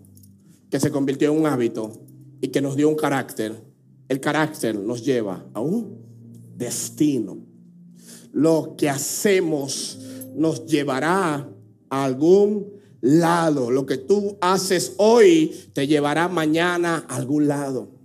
[0.69, 2.08] que se convirtió en un hábito?
[2.41, 3.63] Y que nos dio un carácter,
[4.09, 5.99] el carácter nos lleva a un
[6.57, 7.39] destino.
[8.33, 9.99] Lo que hacemos
[10.35, 11.49] nos llevará
[11.91, 13.71] a algún lado.
[13.71, 17.99] Lo que tú haces hoy te llevará mañana a algún lado.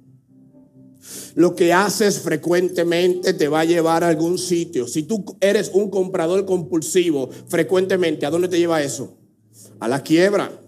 [1.35, 4.87] Lo que haces frecuentemente te va a llevar a algún sitio.
[4.87, 9.17] Si tú eres un comprador compulsivo frecuentemente, ¿a dónde te lleva eso?
[9.79, 10.62] A la quiebra.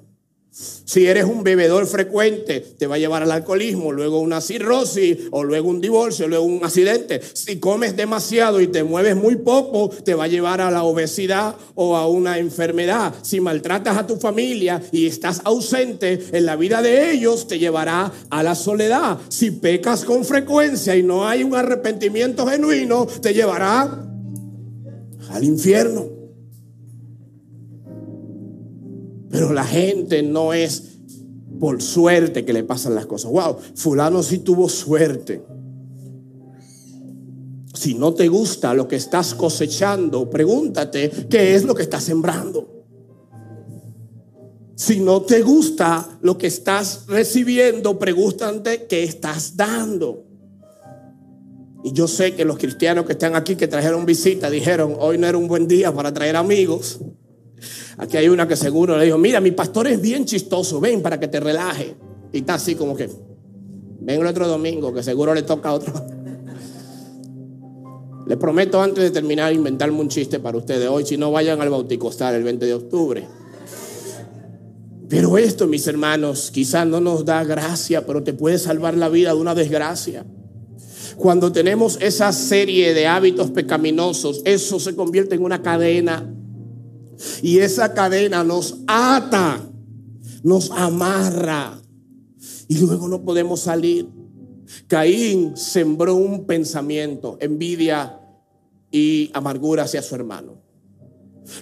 [0.58, 5.44] Si eres un bebedor frecuente, te va a llevar al alcoholismo, luego una cirrosis, o
[5.44, 7.20] luego un divorcio, luego un accidente.
[7.34, 11.58] Si comes demasiado y te mueves muy poco, te va a llevar a la obesidad
[11.74, 13.14] o a una enfermedad.
[13.22, 18.14] Si maltratas a tu familia y estás ausente en la vida de ellos, te llevará
[18.30, 19.20] a la soledad.
[19.28, 24.08] Si pecas con frecuencia y no hay un arrepentimiento genuino, te llevará
[25.30, 26.15] al infierno.
[29.36, 31.00] Pero la gente no es
[31.60, 33.32] por suerte que le pasan las cosas.
[33.32, 35.44] Wow, fulano sí tuvo suerte.
[37.74, 42.86] Si no te gusta lo que estás cosechando, pregúntate qué es lo que estás sembrando.
[44.76, 50.24] Si no te gusta lo que estás recibiendo, pregúntate qué estás dando.
[51.84, 55.28] Y yo sé que los cristianos que están aquí, que trajeron visita, dijeron, hoy no
[55.28, 57.02] era un buen día para traer amigos.
[57.98, 61.20] Aquí hay una que seguro le dijo, mira, mi pastor es bien chistoso, ven para
[61.20, 61.96] que te relaje.
[62.32, 63.10] Y está así como que,
[64.02, 65.94] ven el otro domingo, que seguro le toca a otro.
[68.28, 71.70] Les prometo antes de terminar inventarme un chiste para ustedes hoy, si no vayan al
[71.70, 73.28] Bauticostal el 20 de octubre.
[75.08, 79.30] Pero esto, mis hermanos, quizás no nos da gracia, pero te puede salvar la vida
[79.30, 80.26] de una desgracia.
[81.16, 86.35] Cuando tenemos esa serie de hábitos pecaminosos, eso se convierte en una cadena
[87.42, 89.62] y esa cadena nos ata,
[90.44, 91.82] nos amarra
[92.68, 94.08] y luego no podemos salir.
[94.88, 98.20] Caín sembró un pensamiento, envidia
[98.92, 100.62] y amargura hacia su hermano.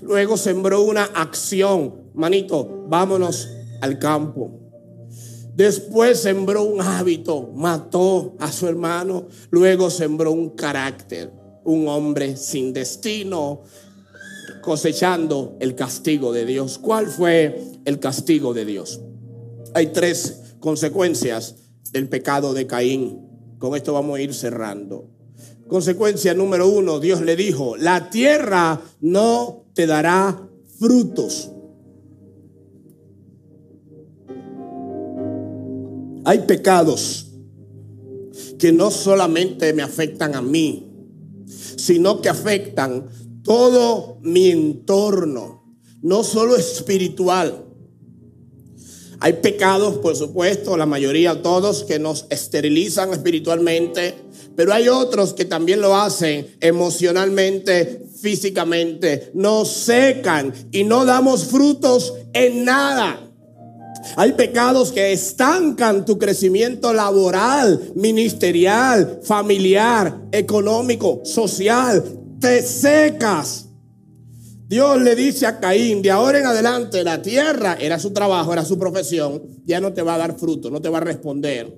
[0.01, 3.49] Luego sembró una acción, manito, vámonos
[3.82, 4.60] al campo.
[5.56, 9.28] Después sembró un hábito, mató a su hermano.
[9.51, 11.32] Luego sembró un carácter,
[11.64, 13.62] un hombre sin destino,
[14.64, 16.80] cosechando el castigo de Dios.
[16.80, 19.01] ¿Cuál fue el castigo de Dios?
[19.76, 21.55] Hay tres consecuencias
[21.91, 23.28] del pecado de Caín.
[23.59, 25.09] Con esto vamos a ir cerrando.
[25.68, 30.49] Consecuencia número uno, Dios le dijo, la tierra no te dará
[30.80, 31.51] frutos.
[36.26, 37.28] Hay pecados
[38.57, 40.89] que no solamente me afectan a mí,
[41.76, 43.07] sino que afectan
[43.43, 45.63] todo mi entorno,
[46.01, 47.65] no solo espiritual.
[49.19, 54.15] Hay pecados, por supuesto, la mayoría, todos, que nos esterilizan espiritualmente,
[54.55, 62.13] pero hay otros que también lo hacen emocionalmente, físicamente, nos secan y no damos frutos
[62.33, 63.19] en nada.
[64.17, 72.03] Hay pecados que estancan tu crecimiento laboral, ministerial, familiar, económico, social.
[72.43, 73.69] Te secas.
[74.67, 78.65] Dios le dice a Caín, de ahora en adelante la tierra era su trabajo, era
[78.65, 81.73] su profesión, ya no te va a dar fruto, no te va a responder.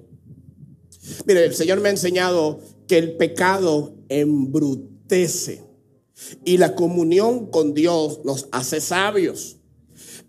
[1.27, 5.63] Mire, el Señor me ha enseñado que el pecado embrutece
[6.43, 9.57] y la comunión con Dios nos hace sabios.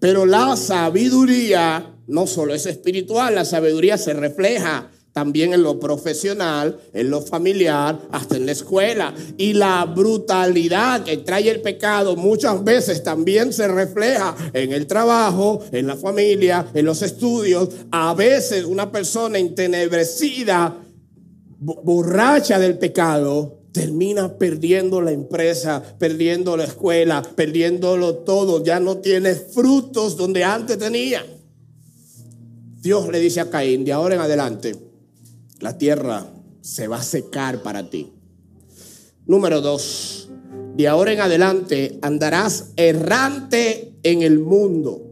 [0.00, 6.78] Pero la sabiduría no solo es espiritual, la sabiduría se refleja también en lo profesional,
[6.92, 9.14] en lo familiar, hasta en la escuela.
[9.38, 15.62] Y la brutalidad que trae el pecado muchas veces también se refleja en el trabajo,
[15.72, 17.70] en la familia, en los estudios.
[17.90, 20.82] A veces una persona entenebrecida,
[21.60, 28.62] borracha del pecado, termina perdiendo la empresa, perdiendo la escuela, perdiéndolo todo.
[28.62, 31.24] Ya no tiene frutos donde antes tenía.
[32.82, 34.85] Dios le dice a Caín, de ahora en adelante,
[35.60, 36.26] la tierra
[36.60, 38.12] se va a secar para ti.
[39.26, 40.28] Número dos,
[40.76, 45.02] de ahora en adelante andarás errante en el mundo.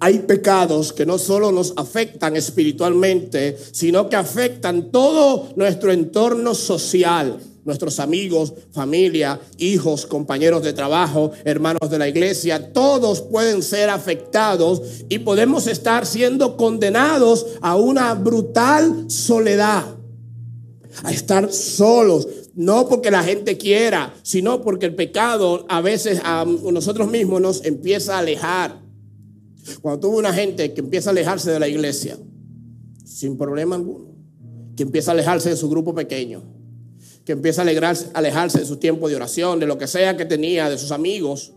[0.00, 7.40] Hay pecados que no solo nos afectan espiritualmente, sino que afectan todo nuestro entorno social
[7.64, 14.82] nuestros amigos, familia, hijos, compañeros de trabajo, hermanos de la iglesia, todos pueden ser afectados
[15.08, 19.84] y podemos estar siendo condenados a una brutal soledad,
[21.02, 22.28] a estar solos.
[22.54, 27.64] No porque la gente quiera, sino porque el pecado a veces a nosotros mismos nos
[27.64, 28.80] empieza a alejar.
[29.80, 32.16] Cuando tuvo una gente que empieza a alejarse de la iglesia,
[33.04, 34.14] sin problema alguno,
[34.76, 36.42] que empieza a alejarse de su grupo pequeño,
[37.24, 40.68] que empieza a alejarse de su tiempo de oración, de lo que sea que tenía,
[40.68, 41.52] de sus amigos,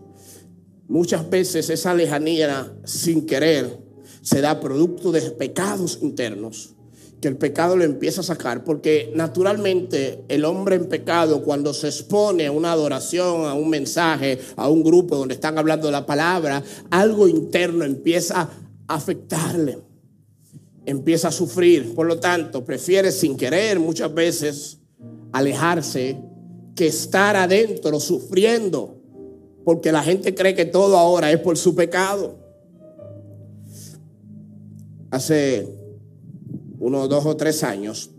[0.88, 3.78] muchas veces esa lejanía sin querer
[4.22, 6.74] se da producto de pecados internos
[7.20, 11.88] que el pecado lo empieza a sacar, porque naturalmente el hombre en pecado cuando se
[11.88, 16.62] expone a una adoración, a un mensaje, a un grupo donde están hablando la palabra,
[16.90, 18.42] algo interno empieza
[18.86, 19.78] a afectarle,
[20.86, 24.77] empieza a sufrir, por lo tanto prefiere sin querer muchas veces
[25.32, 26.18] alejarse
[26.74, 29.00] que estar adentro sufriendo,
[29.64, 32.36] porque la gente cree que todo ahora es por su pecado.
[35.10, 35.68] Hace
[36.78, 38.10] unos dos o tres años,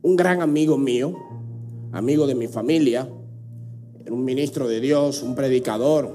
[0.00, 1.14] un gran amigo mío,
[1.92, 3.08] amigo de mi familia,
[4.10, 6.10] un ministro de Dios, un predicador,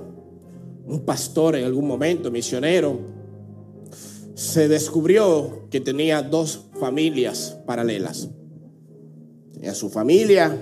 [0.87, 2.97] un pastor en algún momento, misionero,
[4.33, 8.29] se descubrió que tenía dos familias paralelas
[9.65, 10.55] a su familia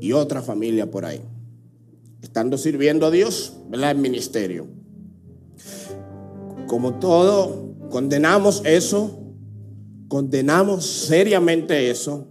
[0.00, 1.20] y otra familia por ahí.
[2.22, 3.92] Estando sirviendo a Dios, ¿verdad?
[3.92, 4.66] En ministerio.
[6.66, 9.18] Como todo, condenamos eso,
[10.08, 12.28] condenamos seriamente eso,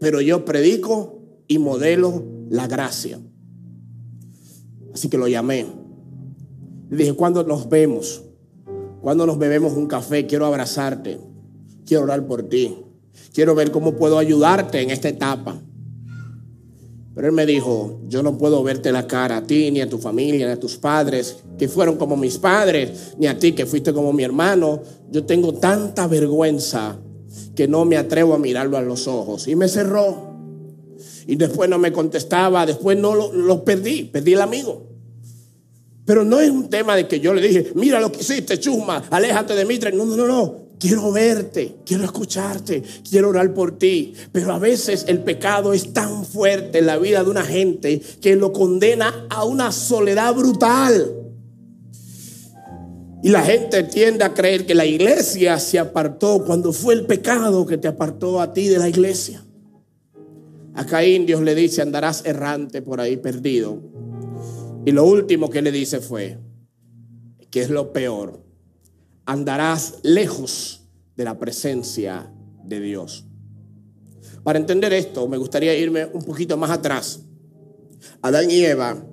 [0.00, 3.20] pero yo predico y modelo la gracia.
[4.92, 5.66] Así que lo llamé.
[6.90, 8.24] Le dije, cuando nos vemos?
[9.00, 10.26] Cuando nos bebemos un café?
[10.26, 11.18] Quiero abrazarte.
[11.86, 12.76] Quiero orar por ti.
[13.32, 15.58] Quiero ver cómo puedo ayudarte en esta etapa.
[17.14, 19.98] Pero él me dijo, yo no puedo verte la cara a ti, ni a tu
[19.98, 23.92] familia, ni a tus padres, que fueron como mis padres, ni a ti, que fuiste
[23.92, 24.80] como mi hermano.
[25.10, 26.98] Yo tengo tanta vergüenza
[27.54, 29.46] que no me atrevo a mirarlo a los ojos.
[29.46, 30.32] Y me cerró.
[31.26, 34.86] Y después no me contestaba, después no lo, perdí, perdí el amigo.
[36.06, 39.04] Pero no es un tema de que yo le dije, mira lo que hiciste, chusma,
[39.10, 39.78] aléjate de mí.
[39.78, 44.14] No, no, no, no quiero verte, quiero escucharte, quiero orar por ti.
[44.32, 48.34] Pero a veces el pecado es tan fuerte en la vida de una gente que
[48.34, 51.14] lo condena a una soledad brutal.
[53.22, 57.64] Y la gente tiende a creer que la iglesia se apartó cuando fue el pecado
[57.64, 59.44] que te apartó a ti de la iglesia.
[60.74, 63.78] A Caín Dios le dice, andarás errante por ahí perdido.
[64.84, 66.38] Y lo último que le dice fue,
[67.50, 68.41] que es lo peor,
[69.26, 70.82] andarás lejos
[71.16, 72.32] de la presencia
[72.64, 73.24] de Dios.
[74.42, 77.20] Para entender esto, me gustaría irme un poquito más atrás.
[78.22, 79.04] Adán y Eva,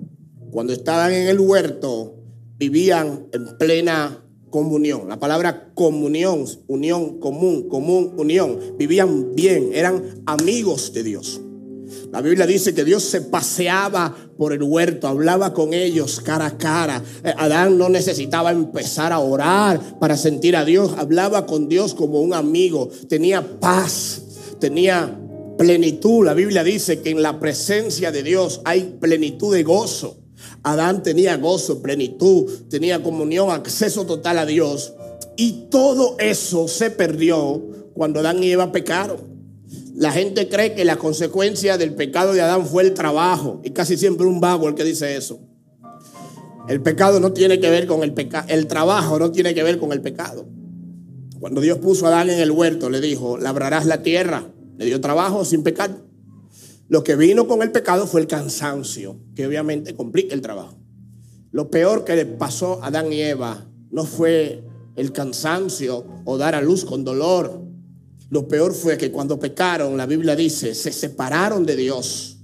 [0.50, 2.16] cuando estaban en el huerto,
[2.56, 5.08] vivían en plena comunión.
[5.08, 8.58] La palabra comunión, unión, común, común, unión.
[8.76, 11.40] Vivían bien, eran amigos de Dios.
[12.12, 16.58] La Biblia dice que Dios se paseaba por el huerto, hablaba con ellos cara a
[16.58, 17.02] cara.
[17.22, 22.20] Eh, Adán no necesitaba empezar a orar para sentir a Dios, hablaba con Dios como
[22.20, 24.22] un amigo, tenía paz,
[24.58, 25.16] tenía
[25.56, 26.24] plenitud.
[26.24, 30.16] La Biblia dice que en la presencia de Dios hay plenitud de gozo.
[30.64, 34.94] Adán tenía gozo, plenitud, tenía comunión, acceso total a Dios.
[35.36, 37.62] Y todo eso se perdió
[37.94, 39.39] cuando Adán y Eva pecaron.
[40.00, 43.60] La gente cree que la consecuencia del pecado de Adán fue el trabajo.
[43.62, 45.40] Y casi siempre un vago el que dice eso.
[46.70, 48.46] El pecado no tiene que ver con el pecado.
[48.48, 50.48] El trabajo no tiene que ver con el pecado.
[51.38, 54.50] Cuando Dios puso a Adán en el huerto, le dijo, labrarás la tierra.
[54.78, 55.94] Le dio trabajo sin pecar.
[56.88, 60.78] Lo que vino con el pecado fue el cansancio, que obviamente complica el trabajo.
[61.50, 64.64] Lo peor que le pasó a Adán y Eva no fue
[64.96, 67.68] el cansancio o dar a luz con dolor.
[68.30, 72.38] Lo peor fue que cuando pecaron, la Biblia dice, se separaron de Dios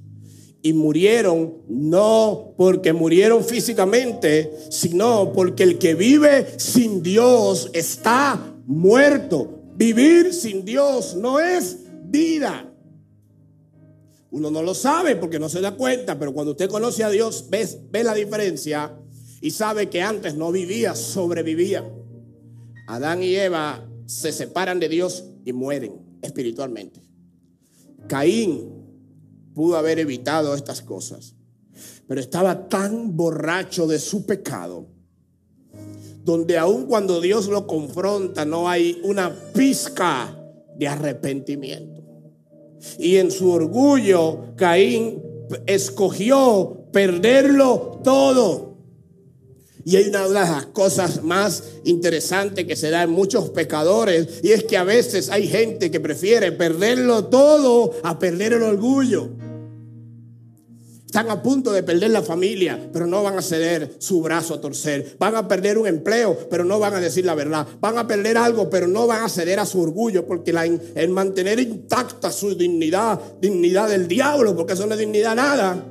[0.61, 9.63] y murieron no porque murieron físicamente, sino porque el que vive sin Dios está muerto.
[9.77, 12.73] Vivir sin Dios no es vida.
[14.33, 17.47] Uno no lo sabe porque no se da cuenta, pero cuando usted conoce a Dios,
[17.49, 18.93] ve, ve la diferencia
[19.41, 21.89] y sabe que antes no vivía, sobrevivía.
[22.89, 27.01] Adán y Eva se separan de Dios y mueren espiritualmente.
[28.09, 28.73] Caín
[29.55, 31.35] pudo haber evitado estas cosas,
[32.07, 34.87] pero estaba tan borracho de su pecado,
[36.25, 40.37] donde aun cuando Dios lo confronta no hay una pizca
[40.77, 42.03] de arrepentimiento.
[42.99, 45.23] Y en su orgullo, Caín
[45.67, 48.66] escogió perderlo todo.
[49.87, 54.51] Y hay una de las cosas más interesantes que se da en muchos pecadores, y
[54.51, 59.31] es que a veces hay gente que prefiere perderlo todo a perder el orgullo.
[61.07, 64.61] Están a punto de perder la familia, pero no van a ceder su brazo a
[64.61, 65.15] torcer.
[65.21, 67.65] Van a perder un empleo, pero no van a decir la verdad.
[67.81, 71.09] Van a perder algo, pero no van a ceder a su orgullo, porque la, el
[71.11, 75.87] mantener intacta su dignidad, dignidad del diablo, porque eso no es dignidad nada,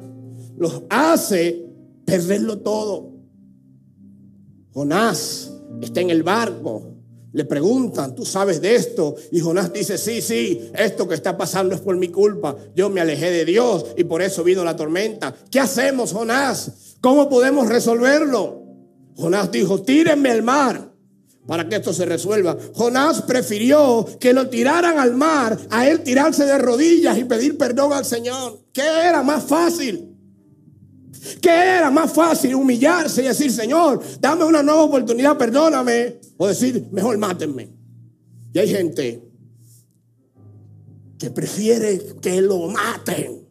[0.57, 1.63] los hace
[2.03, 3.14] perderlo todo.
[4.75, 6.83] Jonás está en el barco,
[7.31, 9.15] le preguntan, ¿tú sabes de esto?
[9.31, 12.57] Y Jonás dice, sí, sí, esto que está pasando es por mi culpa.
[12.75, 15.33] Yo me alejé de Dios y por eso vino la tormenta.
[15.49, 16.97] ¿Qué hacemos, Jonás?
[16.99, 18.63] ¿Cómo podemos resolverlo?
[19.15, 20.91] Jonás dijo, tírenme al mar
[21.47, 22.57] para que esto se resuelva.
[22.73, 27.93] Jonás prefirió que lo tiraran al mar a él tirarse de rodillas y pedir perdón
[27.93, 28.59] al Señor.
[28.73, 30.14] ¿Qué era más fácil?
[31.41, 36.19] ¿Qué era más fácil humillarse y decir, Señor, dame una nueva oportunidad, perdóname?
[36.37, 37.69] O decir, mejor mátenme.
[38.53, 39.23] Y hay gente
[41.17, 43.47] que prefiere que lo maten,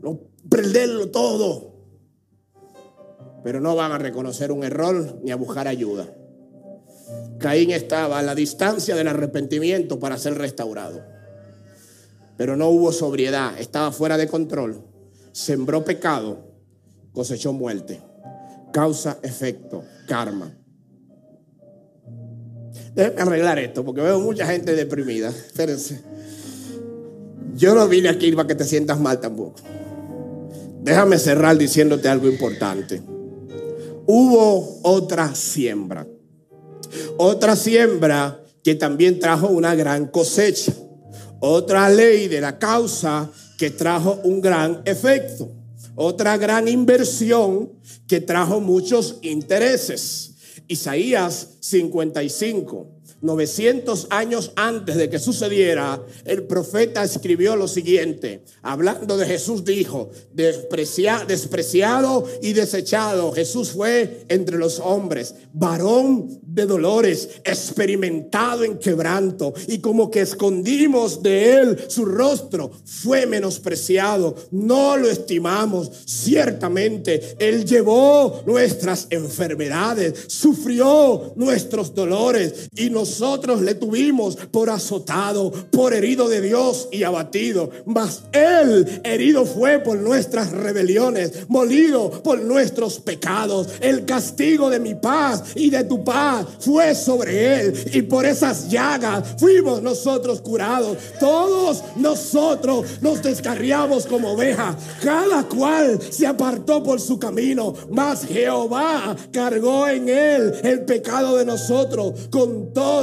[0.00, 1.72] no perderlo todo,
[3.42, 6.06] pero no van a reconocer un error ni a buscar ayuda.
[7.38, 11.02] Caín estaba a la distancia del arrepentimiento para ser restaurado,
[12.36, 14.91] pero no hubo sobriedad, estaba fuera de control
[15.32, 16.38] sembró pecado,
[17.12, 18.00] cosechó muerte.
[18.72, 20.56] Causa, efecto, karma.
[22.94, 25.28] Déjenme arreglar esto porque veo mucha gente deprimida.
[25.28, 26.00] Espérense.
[27.54, 29.60] Yo no vine aquí para que te sientas mal tampoco.
[30.82, 33.02] Déjame cerrar diciéndote algo importante.
[34.06, 36.06] Hubo otra siembra.
[37.16, 40.72] Otra siembra que también trajo una gran cosecha.
[41.40, 43.30] Otra ley de la causa
[43.62, 45.48] que trajo un gran efecto.
[45.94, 47.70] Otra gran inversión
[48.08, 50.34] que trajo muchos intereses.
[50.66, 58.44] Isaías 55, 900 años antes de que sucediera, el profeta escribió lo siguiente.
[58.62, 67.28] Hablando de Jesús dijo, despreciado y desechado, Jesús fue entre los hombres, varón de dolores,
[67.44, 75.08] experimentado en quebranto, y como que escondimos de él su rostro, fue menospreciado, no lo
[75.08, 75.90] estimamos.
[76.06, 85.50] Ciertamente, él llevó nuestras enfermedades, sufrió nuestros dolores y nos nosotros le tuvimos por azotado,
[85.70, 87.70] por herido de Dios y abatido.
[87.84, 93.68] Mas Él herido fue por nuestras rebeliones, molido por nuestros pecados.
[93.80, 97.90] El castigo de mi paz y de tu paz fue sobre Él.
[97.92, 100.96] Y por esas llagas fuimos nosotros curados.
[101.20, 104.76] Todos nosotros nos descarriamos como ovejas.
[105.02, 107.74] Cada cual se apartó por su camino.
[107.90, 113.01] Mas Jehová cargó en Él el pecado de nosotros con todo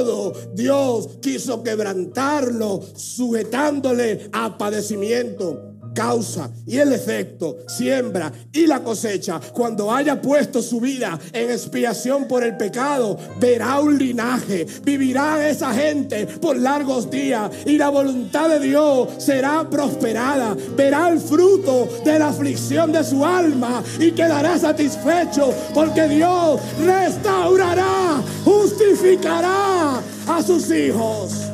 [0.54, 9.92] Dios quiso quebrantarlo, sujetándole a padecimiento causa y el efecto, siembra y la cosecha, cuando
[9.92, 16.26] haya puesto su vida en expiación por el pecado, verá un linaje, vivirá esa gente
[16.26, 22.28] por largos días y la voluntad de Dios será prosperada, verá el fruto de la
[22.28, 31.49] aflicción de su alma y quedará satisfecho porque Dios restaurará, justificará a sus hijos.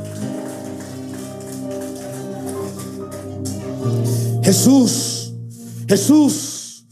[4.47, 5.33] Jesús,
[5.89, 6.87] Jesús,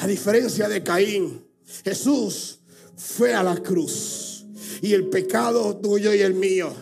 [0.00, 1.46] a diferencia de Caín,
[1.84, 2.58] Jesús
[2.96, 4.44] fue a la cruz
[4.80, 6.74] y el pecado tuyo y el mío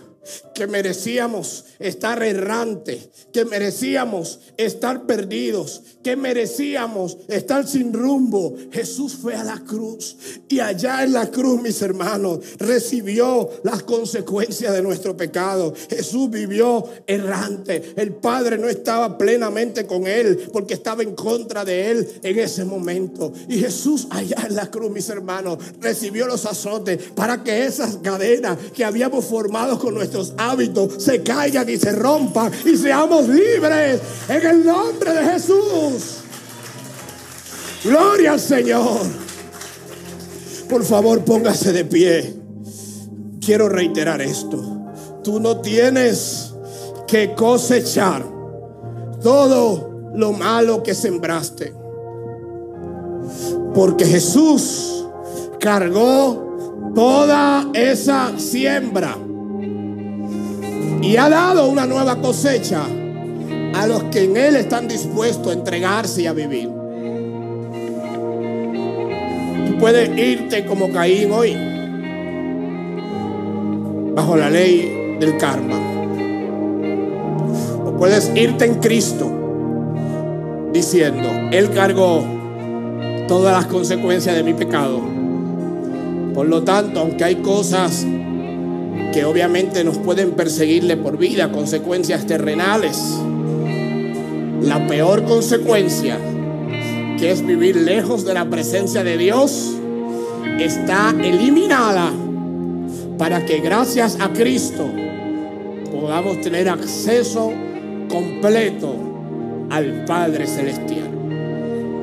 [0.60, 8.54] que merecíamos estar errante, que merecíamos estar perdidos, que merecíamos estar sin rumbo.
[8.70, 10.18] Jesús fue a la cruz
[10.50, 15.72] y allá en la cruz, mis hermanos, recibió las consecuencias de nuestro pecado.
[15.88, 17.94] Jesús vivió errante.
[17.96, 22.66] El Padre no estaba plenamente con él porque estaba en contra de él en ese
[22.66, 23.32] momento.
[23.48, 28.58] Y Jesús allá en la cruz, mis hermanos, recibió los azotes para que esas cadenas
[28.74, 30.34] que habíamos formado con nuestros
[30.98, 36.18] se caigan y se rompan y seamos libres en el nombre de Jesús.
[37.84, 39.00] Gloria al Señor.
[40.68, 42.34] Por favor, póngase de pie.
[43.44, 44.62] Quiero reiterar esto.
[45.24, 46.52] Tú no tienes
[47.06, 48.24] que cosechar
[49.22, 51.72] todo lo malo que sembraste.
[53.74, 55.06] Porque Jesús
[55.58, 59.16] cargó toda esa siembra
[61.02, 62.84] y ha dado una nueva cosecha
[63.74, 66.68] a los que en Él están dispuestos a entregarse y a vivir.
[69.66, 71.56] Tú puedes irte como Caín hoy,
[74.14, 75.78] bajo la ley del karma.
[77.86, 79.30] O puedes irte en Cristo
[80.72, 82.24] diciendo, Él cargó
[83.28, 85.00] todas las consecuencias de mi pecado.
[86.34, 88.04] Por lo tanto, aunque hay cosas
[89.12, 92.98] que obviamente nos pueden perseguirle por vida, consecuencias terrenales.
[94.62, 96.18] La peor consecuencia,
[97.18, 99.72] que es vivir lejos de la presencia de Dios,
[100.58, 102.12] está eliminada
[103.18, 104.88] para que gracias a Cristo
[105.90, 107.52] podamos tener acceso
[108.08, 108.94] completo
[109.70, 111.10] al Padre Celestial.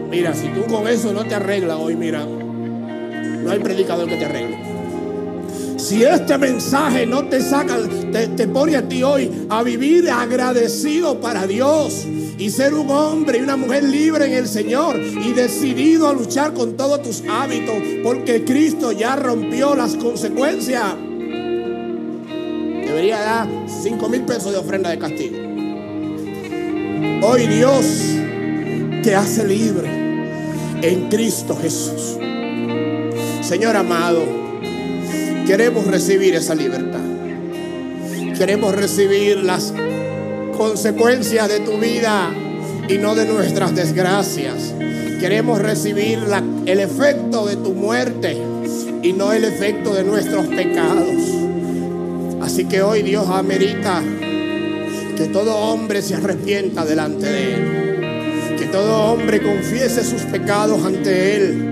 [0.09, 4.25] Mira, si tú con eso no te arreglas hoy, mira, no hay predicador que te
[4.25, 4.66] arregle.
[5.78, 7.78] Si este mensaje no te saca,
[8.11, 12.03] te, pone a ti hoy a vivir agradecido para Dios
[12.38, 16.53] y ser un hombre y una mujer libre en el Señor y decidido a luchar
[16.53, 20.95] con todos tus hábitos porque Cristo ya rompió las consecuencias.
[22.25, 25.38] Debería dar 5 mil pesos de ofrenda de castigo.
[27.21, 27.86] Hoy Dios
[29.03, 29.88] te hace libre
[30.82, 32.17] en Cristo Jesús.
[33.41, 34.46] Señor amado.
[35.47, 36.99] Queremos recibir esa libertad.
[38.37, 39.73] Queremos recibir las
[40.57, 42.29] consecuencias de tu vida
[42.89, 44.73] y no de nuestras desgracias.
[45.21, 46.19] Queremos recibir
[46.65, 48.37] el efecto de tu muerte
[49.01, 51.15] y no el efecto de nuestros pecados.
[52.41, 54.03] Así que hoy Dios amerita
[55.15, 58.57] que todo hombre se arrepienta delante de Él.
[58.59, 61.66] Que todo hombre confiese sus pecados ante Él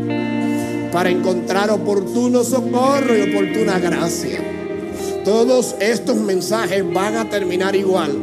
[0.96, 4.40] para encontrar oportuno socorro y oportuna gracia.
[5.26, 8.14] Todos estos mensajes van a terminar igual.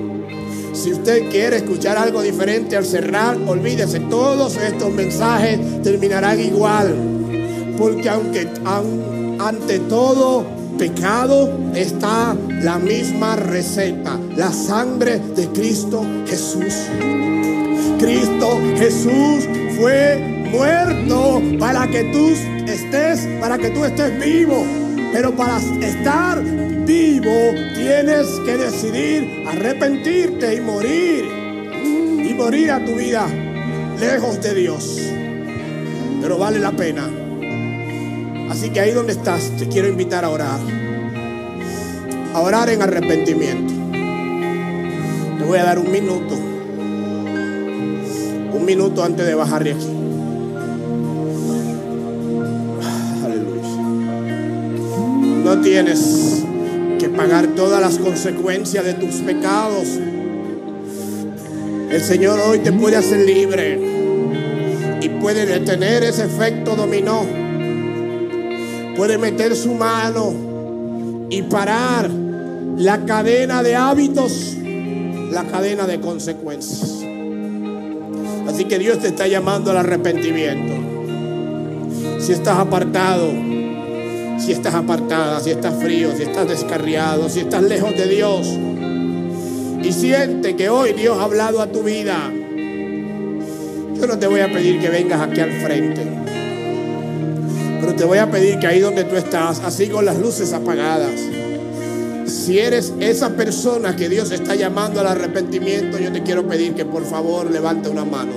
[0.72, 6.94] Si usted quiere escuchar algo diferente al cerrar, olvídese, todos estos mensajes terminarán igual.
[7.76, 8.48] Porque aunque
[9.38, 10.46] ante todo
[10.78, 16.72] pecado está la misma receta, la sangre de Cristo Jesús.
[17.98, 19.46] Cristo Jesús
[19.78, 22.28] fue muerto para que tú
[22.66, 24.64] estés, para que tú estés vivo.
[25.12, 27.32] Pero para estar vivo
[27.74, 31.24] tienes que decidir arrepentirte y morir.
[32.24, 33.26] Y morir a tu vida
[33.98, 35.00] lejos de Dios.
[36.20, 37.10] Pero vale la pena.
[38.50, 40.60] Así que ahí donde estás, te quiero invitar a orar.
[42.34, 43.72] A orar en arrepentimiento.
[45.38, 46.34] Te voy a dar un minuto.
[48.54, 50.01] Un minuto antes de bajar de aquí.
[55.60, 56.42] Tienes
[56.98, 59.86] que pagar todas las consecuencias de tus pecados.
[61.90, 63.78] El Señor hoy te puede hacer libre
[65.00, 67.26] y puede detener ese efecto dominó.
[68.96, 70.32] Puede meter su mano
[71.28, 72.10] y parar
[72.78, 74.56] la cadena de hábitos,
[75.30, 77.04] la cadena de consecuencias.
[78.48, 80.72] Así que Dios te está llamando al arrepentimiento.
[82.20, 83.30] Si estás apartado,
[84.44, 88.48] si estás apartada, si estás frío, si estás descarriado, si estás lejos de Dios
[89.82, 92.18] y siente que hoy Dios ha hablado a tu vida,
[93.94, 96.02] yo no te voy a pedir que vengas aquí al frente,
[97.80, 101.20] pero te voy a pedir que ahí donde tú estás, así con las luces apagadas,
[102.26, 106.84] si eres esa persona que Dios está llamando al arrepentimiento, yo te quiero pedir que
[106.84, 108.32] por favor levante una mano.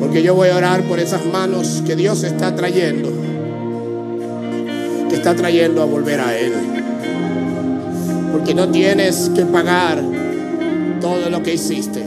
[0.00, 3.10] Porque yo voy a orar por esas manos que Dios está trayendo.
[5.08, 6.52] Que está trayendo a volver a Él.
[8.32, 10.02] Porque no tienes que pagar
[11.00, 12.04] todo lo que hiciste.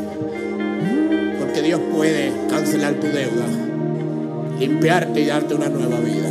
[1.40, 3.46] Porque Dios puede cancelar tu deuda,
[4.60, 6.30] limpiarte y darte una nueva vida.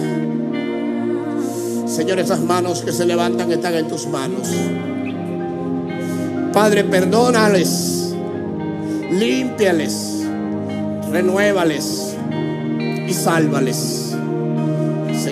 [1.87, 4.49] Señor, esas manos que se levantan están en tus manos.
[6.53, 8.15] Padre, perdónales,
[9.11, 10.25] límpiales,
[11.11, 12.17] renuévales
[13.09, 14.00] y sálvales.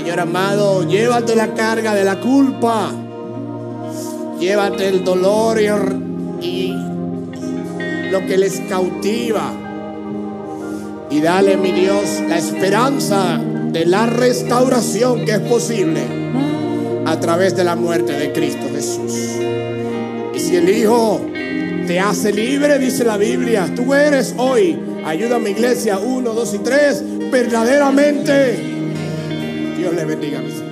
[0.08, 2.90] Señor amado, llévate la carga de la culpa.
[4.40, 5.60] Llévate el dolor
[6.40, 6.72] y,
[8.10, 9.52] lo que les cautiva.
[11.10, 13.38] Y dale, mi Dios, la esperanza
[13.70, 16.00] de la restauración que es posible
[17.04, 19.12] a través de la muerte de Cristo Jesús.
[20.34, 21.20] Y si el Hijo
[21.86, 27.04] te hace libre, dice la Biblia, tú eres hoy, ayúdame iglesia, uno, dos y tres,
[27.30, 28.67] verdaderamente.
[29.88, 30.67] Dios le bendiga, mis.